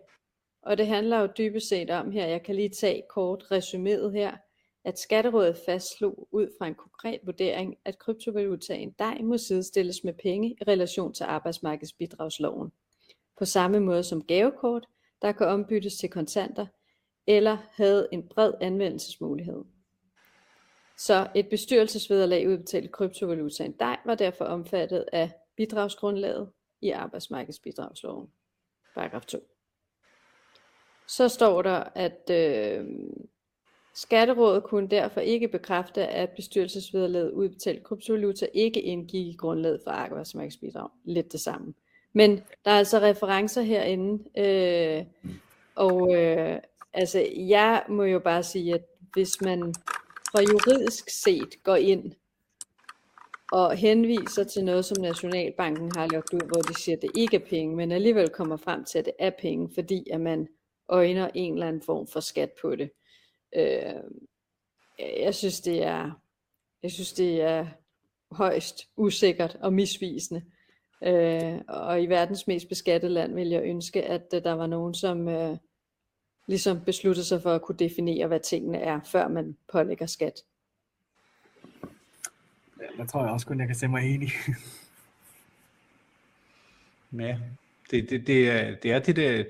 [0.61, 4.37] og det handler jo dybest set om her, jeg kan lige tage kort resuméet her,
[4.85, 10.49] at Skatterådet fastslog ud fra en konkret vurdering, at kryptovalutaen DAI må sidestilles med penge
[10.49, 12.71] i relation til arbejdsmarkedsbidragsloven.
[13.37, 14.87] På samme måde som gavekort,
[15.21, 16.65] der kan ombyttes til kontanter,
[17.27, 19.63] eller havde en bred anvendelsesmulighed.
[20.97, 26.49] Så et bestyrelsesvederlag udbetalt i kryptovalutaen DAI var derfor omfattet af bidragsgrundlaget
[26.81, 28.27] i arbejdsmarkedsbidragsloven.
[28.95, 29.39] Paragraf 2.
[31.07, 32.85] Så står der, at øh,
[33.93, 40.89] Skatterådet kunne derfor ikke bekræfte, at bestyrelsesvederlaget udbetalt kryptovaluta ikke indgik i grundlaget for arbejdsmarkedsbidrag.
[41.05, 41.73] Lidt det samme.
[42.13, 45.05] Men der er altså referencer herinde, øh,
[45.75, 46.59] og øh,
[46.93, 49.73] altså, jeg må jo bare sige, at hvis man
[50.31, 52.11] fra juridisk set går ind
[53.51, 57.35] og henviser til noget, som Nationalbanken har lagt ud, hvor de siger, at det ikke
[57.35, 60.47] er penge, men alligevel kommer frem til, at det er penge, fordi at man
[60.89, 62.89] øjner en eller anden form for skat på det,
[63.55, 64.03] Øh,
[64.99, 66.21] jeg synes det er
[66.83, 67.67] jeg synes det er
[68.31, 70.41] højst usikkert og misvisende.
[71.03, 74.93] Øh, og i verdens mest beskattede land vil jeg ønske, at uh, der var nogen,
[74.93, 75.57] som, uh,
[76.47, 80.33] ligesom besluttet sig for at kunne definere, hvad tingene er, før man pålægger skat.
[82.79, 84.29] Ja, der tror jeg også kun, jeg kan se mig enig.
[87.27, 87.39] ja,
[87.91, 89.43] det, det, det, er, det er det der,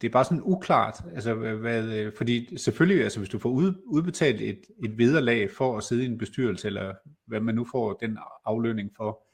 [0.00, 3.74] det er bare sådan uklart, altså hvad, øh, fordi selvfølgelig, altså hvis du får ud,
[3.86, 6.94] udbetalt et, et vederlag for at sidde i en bestyrelse, eller
[7.26, 9.26] hvad man nu får den aflønning for,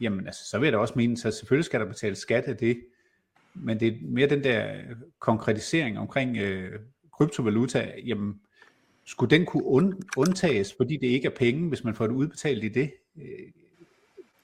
[0.00, 2.56] jamen altså, så vil jeg da også mene, så selvfølgelig skal der betales skat af
[2.56, 2.84] det,
[3.54, 4.74] men det er mere den der
[5.18, 6.78] konkretisering omkring øh,
[7.12, 8.40] kryptovaluta, jamen,
[9.04, 12.64] skulle den kunne und, undtages, fordi det ikke er penge, hvis man får det udbetalt
[12.64, 12.92] i det?
[13.16, 13.61] Øh,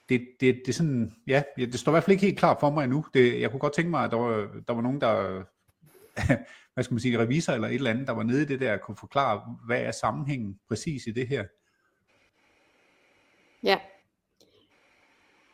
[0.09, 2.69] det, det, det, er sådan, ja, det står i hvert fald ikke helt klart for
[2.71, 3.05] mig endnu.
[3.13, 5.43] Det, jeg kunne godt tænke mig, at der var, der var nogen, der,
[6.73, 8.77] hvad skal man sige, revisor eller et eller andet, der var nede i det der,
[8.77, 11.45] kunne forklare, hvad er sammenhængen præcis i det her?
[13.63, 13.79] Ja.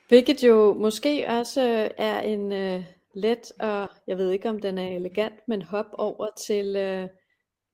[0.07, 4.87] Hvilket jo måske også er en uh, let, og jeg ved ikke om den er
[4.87, 7.09] elegant, men hop over til uh,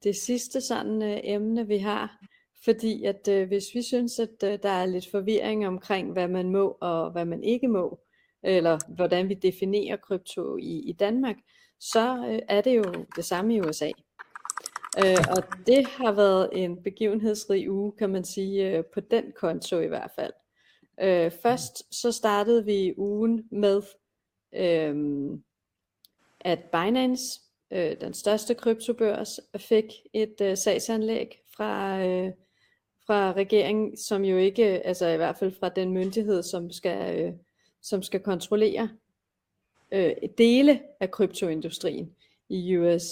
[0.03, 2.17] det sidste sådan uh, emne, vi har,
[2.63, 6.49] fordi at øh, hvis vi synes, at øh, der er lidt forvirring omkring, hvad man
[6.49, 7.99] må og hvad man ikke må,
[8.43, 11.35] eller hvordan vi definerer krypto i, i Danmark,
[11.79, 12.83] så øh, er det jo
[13.15, 13.91] det samme i USA.
[14.97, 19.79] Øh, og det har været en begivenhedsrig uge, kan man sige, øh, på den konto
[19.79, 20.33] i hvert fald.
[21.01, 23.81] Øh, først så startede vi ugen med,
[24.55, 24.95] øh,
[26.39, 27.39] at Binance,
[27.71, 32.31] øh, den største kryptobørs, fik et øh, sagsanlæg fra øh,
[33.05, 37.33] fra regeringen, som jo ikke, altså i hvert fald fra den myndighed, som skal, øh,
[37.81, 38.89] som skal kontrollere
[39.91, 42.15] øh, dele af kryptoindustrien
[42.49, 43.03] i US.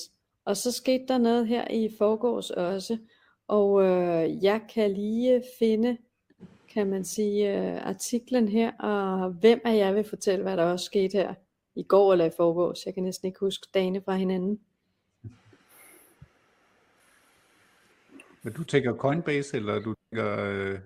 [0.45, 2.97] Og så skete der noget her i forgårs også,
[3.47, 5.97] og øh, jeg kan lige finde,
[6.73, 10.85] kan man sige, øh, artiklen her, og hvem af jer vil fortælle, hvad der også
[10.85, 11.33] skete her
[11.75, 12.85] i går eller i forgårs.
[12.85, 14.59] Jeg kan næsten ikke huske dagene fra hinanden.
[18.49, 20.39] Men du tænker Coinbase, eller du tænker...
[20.39, 20.79] Øh...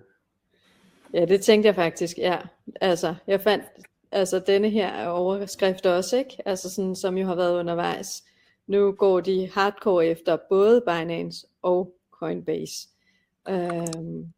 [1.14, 2.38] Ja, det tænkte jeg faktisk, ja.
[2.80, 3.64] Altså, jeg fandt
[4.12, 6.36] altså denne her overskrift også, ikke?
[6.44, 8.24] Altså sådan, som jo har været undervejs.
[8.66, 12.88] Nu går de hardcore efter både Binance og Coinbase.
[13.48, 14.32] Øhm,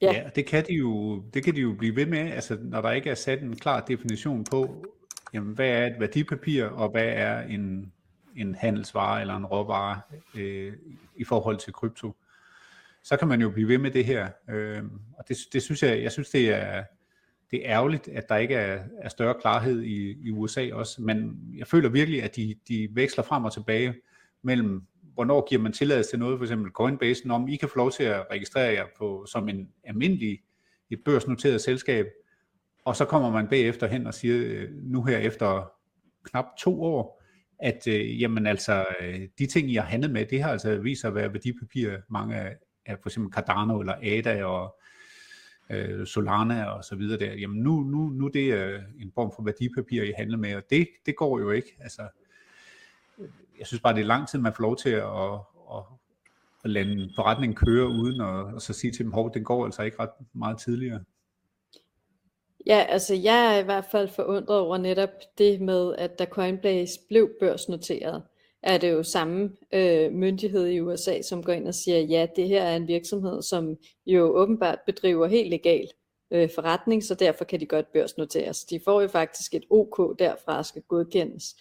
[0.00, 0.12] ja.
[0.12, 2.90] ja, det kan de jo, det kan de jo blive ved med, altså når der
[2.90, 4.84] ikke er sat en klar definition på,
[5.34, 7.92] jamen, hvad er et værdipapir, og hvad er en
[8.36, 10.00] en handelsvare eller en råvare
[10.36, 10.72] øh,
[11.16, 12.16] i forhold til krypto,
[13.02, 14.28] så kan man jo blive ved med det her.
[14.50, 14.82] Øh,
[15.18, 16.84] og det, det synes jeg, jeg synes det er,
[17.50, 21.38] det er ærgerligt, at der ikke er, er større klarhed i, i USA også, men
[21.56, 23.94] jeg føler virkelig, at de, de veksler frem og tilbage
[24.42, 24.82] mellem,
[25.14, 28.04] hvornår giver man tilladelse til noget, for eksempel Coinbase, om I kan få lov til
[28.04, 30.38] at registrere jer på, som en almindelig,
[30.90, 32.06] et børsnoteret selskab,
[32.84, 35.72] og så kommer man bagefter hen og siger, øh, nu her efter
[36.24, 37.15] knap to år,
[37.58, 41.00] at øh, jamen altså, øh, de ting, jeg har handlet med, det har altså vist
[41.00, 44.80] sig at være værdipapirer, mange af, af for eksempel Cardano eller ADA og
[45.70, 47.34] øh, Solana og så videre der.
[47.34, 50.88] Jamen nu, nu, nu det er en form for værdipapir, I handler med, og det,
[51.06, 51.76] det går jo ikke.
[51.80, 52.02] Altså,
[53.58, 55.40] jeg synes bare, det er lang tid, man får lov til at, at,
[55.76, 55.82] at,
[56.64, 59.64] at lade en forretning køre uden at, at så sige til dem, hov, den går
[59.64, 61.00] altså ikke ret meget tidligere.
[62.66, 67.00] Ja, altså jeg er i hvert fald forundret over netop det med, at da Coinbase
[67.08, 68.22] blev børsnoteret,
[68.62, 72.48] er det jo samme øh, myndighed i USA, som går ind og siger, ja, det
[72.48, 73.76] her er en virksomhed, som
[74.06, 75.88] jo åbenbart bedriver helt legal
[76.30, 78.64] øh, forretning, så derfor kan de godt børsnoteres.
[78.64, 81.56] De får jo faktisk et OK derfra, skal godkendes.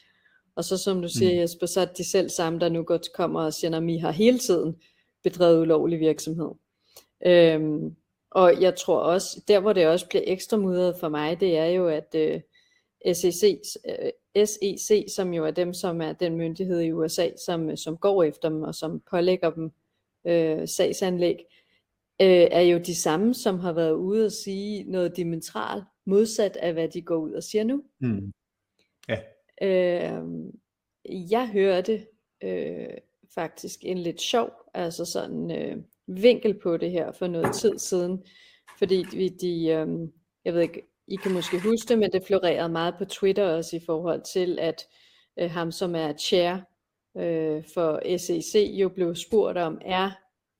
[0.55, 1.39] Og så som du siger, mm.
[1.39, 4.11] Jesper, så er de selv samme, der nu godt kommer og siger, at vi har
[4.11, 4.75] hele tiden
[5.23, 6.51] bedrevet ulovlig virksomhed.
[7.25, 7.95] Øhm,
[8.35, 11.65] og jeg tror også, der hvor det også bliver ekstra mudret for mig, det er
[11.65, 12.41] jo, at øh,
[13.15, 17.97] SEC, øh, SEC, som jo er dem, som er den myndighed i USA, som, som
[17.97, 19.71] går efter dem og som pålægger dem
[20.27, 21.45] øh, sagsanlæg,
[22.21, 26.73] øh, er jo de samme, som har været ude og sige noget dimensionalt modsat af,
[26.73, 27.83] hvad de går ud og siger nu.
[27.99, 28.33] Mm.
[29.09, 29.17] Ja.
[29.61, 30.23] Øh,
[31.05, 32.05] jeg hørte
[32.43, 32.97] øh,
[33.35, 38.23] faktisk en lidt sjov, altså sådan øh, vinkel på det her for noget tid siden,
[38.79, 39.87] fordi vi, de, øh,
[40.45, 43.75] jeg ved ikke, I kan måske huske det, men det florerede meget på Twitter også
[43.75, 44.83] i forhold til, at
[45.39, 46.57] øh, ham som er chair
[47.17, 50.11] øh, for SEC jo blev spurgt om, er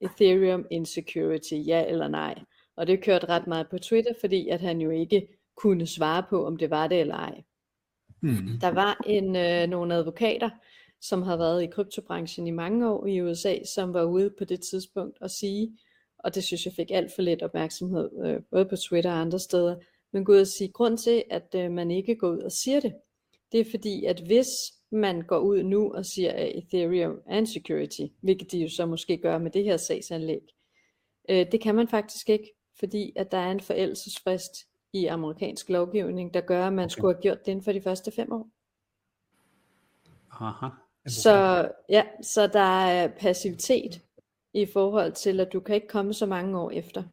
[0.02, 2.36] Ethereum insecurity, ja eller nej?
[2.78, 5.28] Og det kørte ret meget på Twitter, fordi at han jo ikke
[5.58, 7.44] kunne svare på, om det var det eller ej.
[8.22, 8.60] Mm.
[8.62, 10.50] Der var en øh, nogle advokater,
[11.10, 14.60] som har været i kryptobranchen i mange år i USA, som var ude på det
[14.72, 15.78] tidspunkt og sige,
[16.20, 19.40] og det synes jeg fik alt for lidt opmærksomhed, øh, både på Twitter og andre
[19.40, 19.76] steder,
[20.12, 22.80] men gå ud og sige, grund til, at øh, man ikke går ud og siger
[22.80, 22.94] det,
[23.52, 24.48] det er fordi, at hvis
[24.92, 28.86] man går ud nu og siger, at Ethereum er en security, hvilket de jo så
[28.86, 30.42] måske gør med det her sagsanlæg.
[31.30, 34.52] Øh, det kan man faktisk ikke, fordi at der er en forældelsesfrist
[34.94, 36.92] i amerikansk lovgivning, der gør, at man okay.
[36.92, 38.48] skulle have gjort det inden for de første fem år.
[40.32, 40.68] Aha.
[41.08, 44.02] Så, ja, så der er passivitet
[44.54, 47.04] i forhold til, at du kan ikke komme så mange år efter.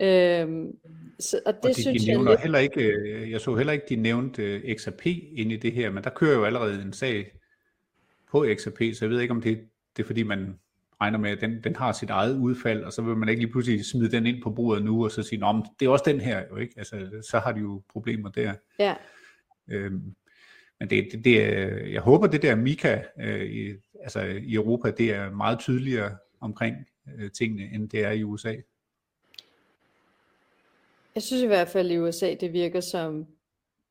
[0.00, 0.76] Øhm,
[1.20, 2.40] så, og det og de, synes de nævner jeg lidt...
[2.40, 5.90] heller ikke, øh, jeg så heller ikke, de nævnte øh, XRP ind i det her,
[5.90, 7.32] men der kører jo allerede en sag
[8.30, 9.60] på XRP, så jeg ved ikke, om det,
[9.96, 10.58] det er fordi, man
[11.00, 13.52] regner med, at den, den har sit eget udfald, og så vil man ikke lige
[13.52, 16.20] pludselig smide den ind på bordet nu, og så sige, at det er også den
[16.20, 16.74] her, jo ikke?
[16.76, 18.54] Altså, så har de jo problemer der.
[18.78, 18.94] Ja.
[19.68, 20.14] Øhm,
[20.80, 21.36] men det, det, det
[21.92, 26.76] jeg håber, det der Mika øh, i, altså i Europa, det er meget tydeligere omkring
[27.18, 28.54] øh, tingene, end det er i USA.
[31.14, 33.26] Jeg synes i hvert fald i USA, det virker som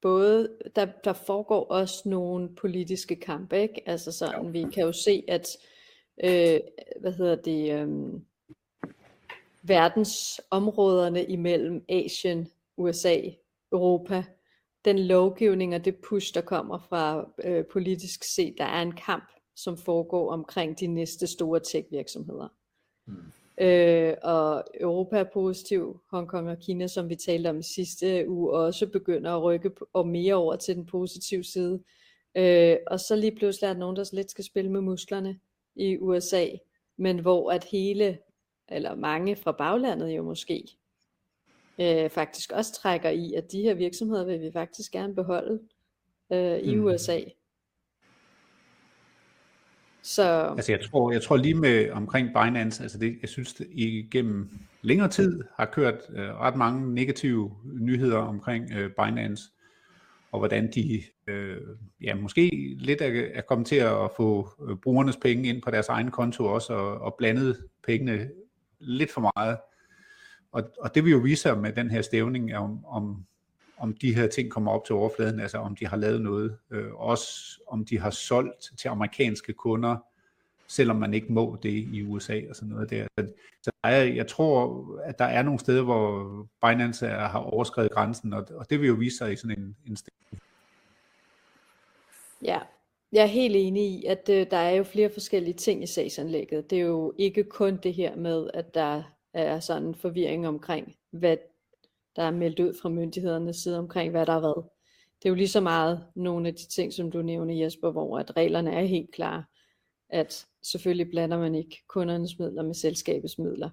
[0.02, 3.82] både, der, der foregår også nogle politiske kampe, ikke?
[3.86, 4.52] Altså sådan, ja.
[4.52, 5.48] vi kan jo se, at,
[6.24, 6.60] øh,
[7.02, 8.22] hvad hedder det, øh,
[9.62, 13.18] verdensområderne imellem Asien, USA,
[13.72, 14.24] Europa,
[14.86, 19.30] den lovgivning og det push, der kommer fra øh, politisk set, der er en kamp,
[19.56, 22.48] som foregår omkring de næste store tech-virksomheder.
[23.06, 23.16] Mm.
[23.62, 28.88] Øh, og Europa er positiv, Hongkong og Kina, som vi talte om sidste uge, også
[28.88, 31.84] begynder at rykke og mere over til den positive side.
[32.36, 35.40] Øh, og så lige pludselig er der nogen, der lidt skal spille med musklerne
[35.76, 36.48] i USA,
[36.98, 38.20] men hvor at hele,
[38.70, 40.68] eller mange fra baglandet jo måske,
[41.82, 45.60] øh, faktisk også trækker i, at de her virksomheder vil vi faktisk gerne beholde
[46.32, 46.84] øh, i mm.
[46.84, 47.20] USA.
[50.02, 50.54] Så...
[50.58, 54.50] Altså jeg tror, jeg tror lige med omkring Binance, altså det, jeg synes det igennem
[54.82, 59.44] længere tid har kørt øh, ret mange negative nyheder omkring øh, Binance,
[60.32, 61.58] og hvordan de øh,
[62.02, 65.88] ja, måske lidt er, er kommet til at få øh, brugernes penge ind på deres
[65.88, 67.58] egen konto også, og, og blandet
[67.88, 68.30] pengene
[68.80, 69.58] lidt for meget.
[70.52, 73.26] Og, og det vil jo vise sig med den her stævning, om, om,
[73.78, 76.93] om de her ting kommer op til overfladen, altså om de har lavet noget, øh,
[76.93, 79.97] også om de har solgt til amerikanske kunder,
[80.68, 83.08] selvom man ikke må det i USA og sådan noget der.
[83.62, 87.91] Så der er, jeg tror, at der er nogle steder, hvor Binance er, har overskrevet
[87.91, 90.41] grænsen, og, og det vil jo vise sig i sådan en, en stævning.
[92.41, 92.60] Ja,
[93.12, 96.70] jeg er helt enig i, at øh, der er jo flere forskellige ting i sagsanlægget.
[96.70, 99.04] Det er jo ikke kun det her med, at der
[99.34, 101.38] er sådan en forvirring omkring, hvad
[102.16, 104.66] der er meldt ud fra myndighedernes side omkring, hvad der har været.
[105.20, 108.20] Det er jo lige så meget nogle af de ting, som du nævner Jesper, hvor
[108.20, 109.44] at reglerne er helt klare,
[110.10, 113.70] at selvfølgelig blander man ikke kundernes midler med selskabets midler.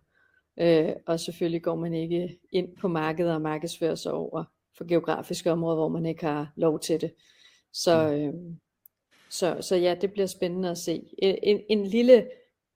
[0.61, 4.45] Øh, og selvfølgelig går man ikke ind på markedet og markedsfører sig over
[4.79, 7.13] for geografiske områder, hvor man ikke har lov til det.
[7.73, 8.35] Så, øh,
[9.31, 11.03] så, så ja, det bliver spændende at se.
[11.19, 12.29] En, en, en lille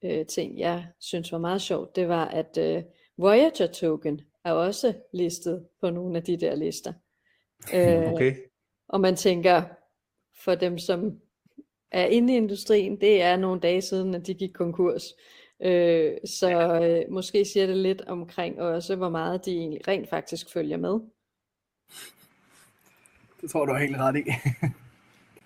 [0.05, 2.83] øh, ting, jeg synes var meget sjovt, det var, at øh,
[3.19, 6.93] Voyager token er også listet på nogle af de der lister.
[7.75, 8.35] Øh, okay.
[8.89, 9.63] Og man tænker,
[10.45, 11.21] for dem som
[11.93, 15.03] er inde i industrien, det er nogle dage siden, at de gik konkurs.
[15.63, 20.53] Øh, så øh, måske siger det lidt omkring også, hvor meget de egentlig rent faktisk
[20.53, 21.01] følger med.
[23.41, 24.25] Det tror du er helt ret i.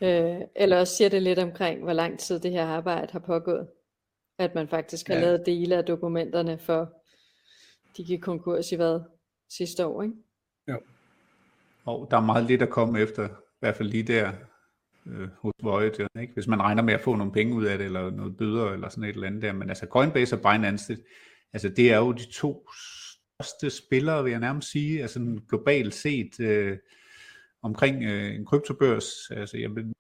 [0.07, 3.69] øh, eller også siger det lidt omkring, hvor lang tid det her arbejde har pågået.
[4.39, 5.21] At man faktisk har ja.
[5.21, 6.93] lavet dele af dokumenterne for,
[7.97, 9.01] de gik konkurs i hvad?
[9.51, 10.15] Sidste år, ikke?
[10.69, 10.81] Jo.
[11.85, 14.33] Og der er meget lidt at komme efter, i hvert fald lige der
[15.07, 16.35] øh, hos Voyager, ikke?
[16.35, 18.89] hvis man regner med at få nogle penge ud af det, eller noget bøder, eller
[18.89, 19.53] sådan et eller andet der.
[19.53, 21.05] Men altså Coinbase og Binance, det,
[21.53, 26.41] altså det er jo de to største spillere, vil jeg nærmest sige, altså globalt set
[26.41, 26.79] øh,
[27.63, 29.31] omkring øh, en kryptobørs.
[29.31, 29.95] Altså jeg vil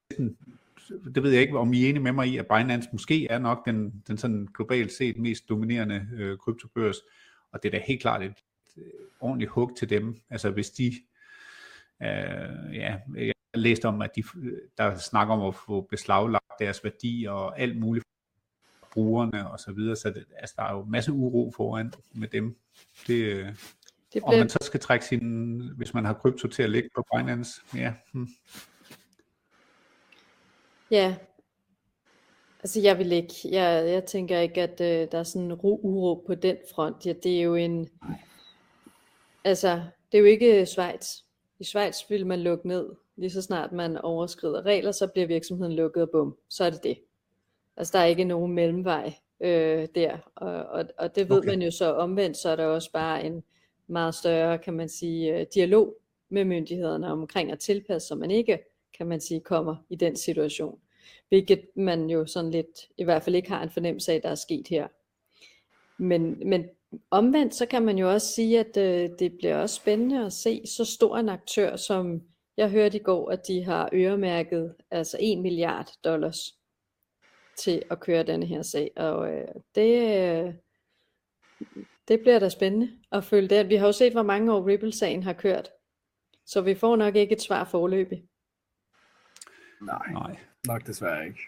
[1.14, 3.39] det ved jeg ikke, om I er enige med mig i, at Binance måske er
[3.39, 6.97] nok den, den sådan globalt set mest dominerende øh, kryptobørs,
[7.53, 8.35] og det er da helt klart et,
[8.76, 10.16] et ordentligt hug til dem.
[10.30, 10.87] Altså hvis de,
[12.03, 14.22] øh, ja, jeg har læst om, at de,
[14.78, 18.05] der snakker om at få beslaglagt deres værdi og alt muligt
[18.93, 22.57] brugerne og så videre, så det, altså, der er jo masse uro foran med dem.
[23.07, 23.55] Det, øh, det
[24.12, 24.22] blev...
[24.22, 27.61] Om man så skal trække sin, hvis man har krypto til at ligge på Binance,
[27.74, 27.93] ja.
[28.12, 28.28] Hmm.
[30.91, 31.16] Ja.
[32.62, 35.80] Altså jeg vil ikke, jeg, jeg tænker ikke, at øh, der er sådan en ro
[35.82, 37.07] uro på den front.
[37.07, 37.89] Ja, det er jo en,
[39.45, 39.82] altså
[40.12, 41.16] det er jo ikke Schweiz.
[41.59, 45.72] I Schweiz vil man lukke ned, lige så snart man overskrider regler, så bliver virksomheden
[45.72, 46.99] lukket og bum, så er det det.
[47.76, 51.49] Altså der er ikke nogen mellemvej øh, der, og, og, og det ved okay.
[51.49, 53.43] man jo så omvendt, så er der også bare en
[53.87, 55.95] meget større, kan man sige, øh, dialog
[56.28, 58.59] med myndighederne omkring at tilpasse, så man ikke
[58.97, 60.80] kan man sige, kommer i den situation.
[61.28, 64.34] hvilket man jo sådan lidt, i hvert fald ikke har en fornemmelse af, der er
[64.34, 64.88] sket her.
[65.99, 66.64] Men, men
[67.11, 70.66] omvendt, så kan man jo også sige, at øh, det bliver også spændende at se
[70.66, 72.22] så stor en aktør, som
[72.57, 76.55] jeg hørte i går, at de har øremærket altså 1 milliard dollars
[77.59, 78.90] til at køre denne her sag.
[78.97, 80.55] Og øh, det, øh,
[82.09, 83.68] det bliver da spændende at følge det.
[83.68, 85.70] Vi har jo set, hvor mange år Ripple-sagen har kørt.
[86.47, 88.24] Så vi får nok ikke et svar forløbig.
[89.85, 91.41] Nej, Nej, nok desværre ikke.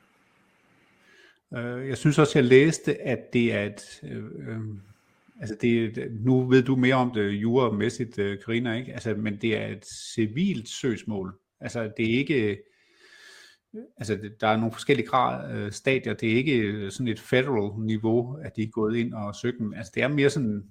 [1.55, 4.01] Øh, jeg synes også, jeg læste, at det er et...
[4.03, 4.61] Øh, øh,
[5.41, 8.93] altså det, nu ved du mere om det juremæssigt, Karina, ikke?
[8.93, 11.39] Altså, men det er et civilt søgsmål.
[11.61, 12.59] Altså det er ikke...
[13.97, 16.15] Altså der er nogle forskellige grad, stadier.
[16.15, 19.75] Det er ikke sådan et federal niveau, at de er gået ind og søgt dem.
[19.75, 20.65] Altså det er mere sådan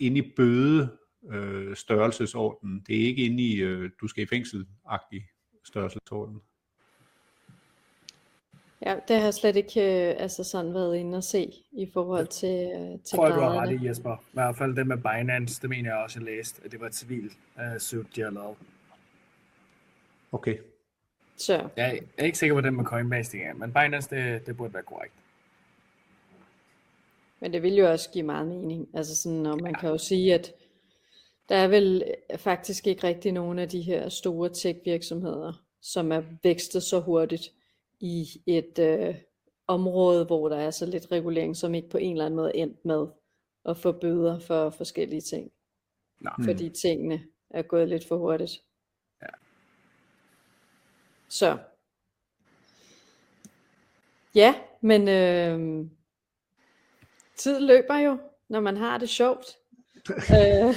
[0.00, 0.88] inde i bøde
[1.32, 2.84] øh, størrelsesorden.
[2.86, 5.22] Det er ikke inde i, øh, du skal i fængsel-agtig
[5.64, 6.40] størrelsesorden.
[8.86, 12.26] Ja, det har jeg slet ikke øh, altså sådan været inde og se i forhold
[12.26, 14.16] til, øh, til tror jeg, du har ret i, Jesper.
[14.16, 16.86] I hvert fald det med Binance, det mener jeg også, jeg læste, at det var
[16.86, 18.56] et civil uh, suit, de har lavet.
[20.32, 20.58] Okay.
[21.36, 21.68] Så.
[21.76, 24.82] Jeg er ikke sikker på det med Coinbase igen, men Binance, det, det burde være
[24.82, 25.14] korrekt.
[27.40, 28.88] Men det vil jo også give meget mening.
[28.94, 29.80] Altså sådan, og man ja.
[29.80, 30.52] kan jo sige, at
[31.48, 32.04] der er vel
[32.36, 35.52] faktisk ikke rigtig nogen af de her store tech-virksomheder,
[35.82, 37.52] som er vækstet så hurtigt
[38.00, 39.14] i et øh,
[39.66, 42.84] område, hvor der er så lidt regulering, som ikke på en eller anden måde endt
[42.84, 43.06] med
[43.64, 45.52] at få bøder for forskellige ting.
[46.20, 46.34] Nej.
[46.44, 46.74] Fordi hmm.
[46.74, 48.62] tingene er gået lidt for hurtigt.
[49.22, 49.26] Ja.
[51.28, 51.58] Så.
[54.34, 55.86] Ja, men øh,
[57.36, 59.46] tid løber jo, når man har det sjovt.
[60.40, 60.76] øh,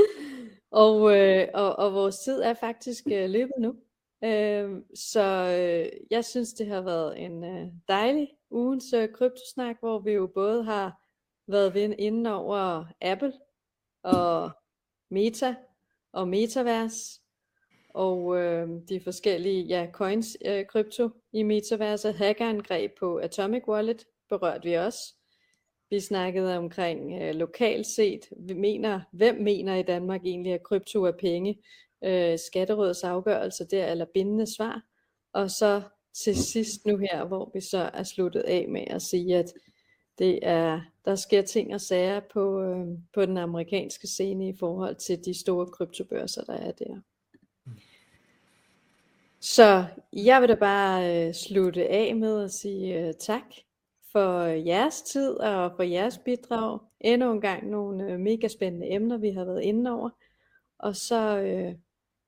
[0.84, 3.76] og, øh, og, og vores tid er faktisk øh, løbet nu.
[4.24, 5.22] Øh, så
[5.60, 10.26] øh, jeg synes, det har været en øh, dejlig ugens øh, kryptosnak, hvor vi jo
[10.34, 11.02] både har
[11.46, 13.32] været inde over Apple
[14.02, 14.50] og
[15.10, 15.54] Meta
[16.12, 17.20] og Metaverse
[17.94, 24.68] og øh, de forskellige ja, coins, øh, krypto i Metaverse, hackerangreb på Atomic Wallet berørte
[24.68, 25.14] vi også.
[25.90, 31.04] Vi snakkede omkring øh, lokalt set, vi mener, hvem mener i Danmark egentlig, at krypto
[31.04, 31.62] er penge?
[32.04, 34.82] Øh, skatterådets afgørelse der, eller bindende svar.
[35.32, 35.82] Og så
[36.24, 39.52] til sidst nu her, hvor vi så er sluttet af med at sige, at
[40.18, 44.94] det er, der sker ting og sager på, øh, på den amerikanske scene i forhold
[44.96, 47.00] til de store kryptobørser, der er der.
[49.40, 53.54] Så jeg vil da bare øh, slutte af med at sige øh, tak
[54.12, 56.78] for jeres tid og for jeres bidrag.
[57.00, 60.10] Endnu en gang nogle øh, mega spændende emner, vi har været inde over.
[60.78, 61.74] Og så øh,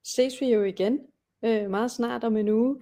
[0.04, 1.00] ses vi jo igen
[1.44, 2.80] øh, meget snart om en uge.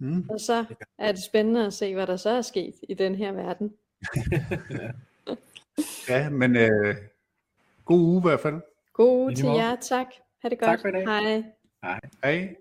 [0.00, 0.28] Mm.
[0.30, 0.64] Og så
[0.98, 3.74] er det spændende at se, hvad der så er sket i den her verden.
[6.08, 6.96] ja, men øh,
[7.84, 8.60] god uge i hvert fald.
[8.92, 10.06] God uge til jer, tak.
[10.42, 10.68] Ha' det godt.
[10.68, 11.04] Tak for i dag.
[11.04, 11.42] Hej.
[11.82, 12.00] Hej.
[12.24, 12.56] Hej.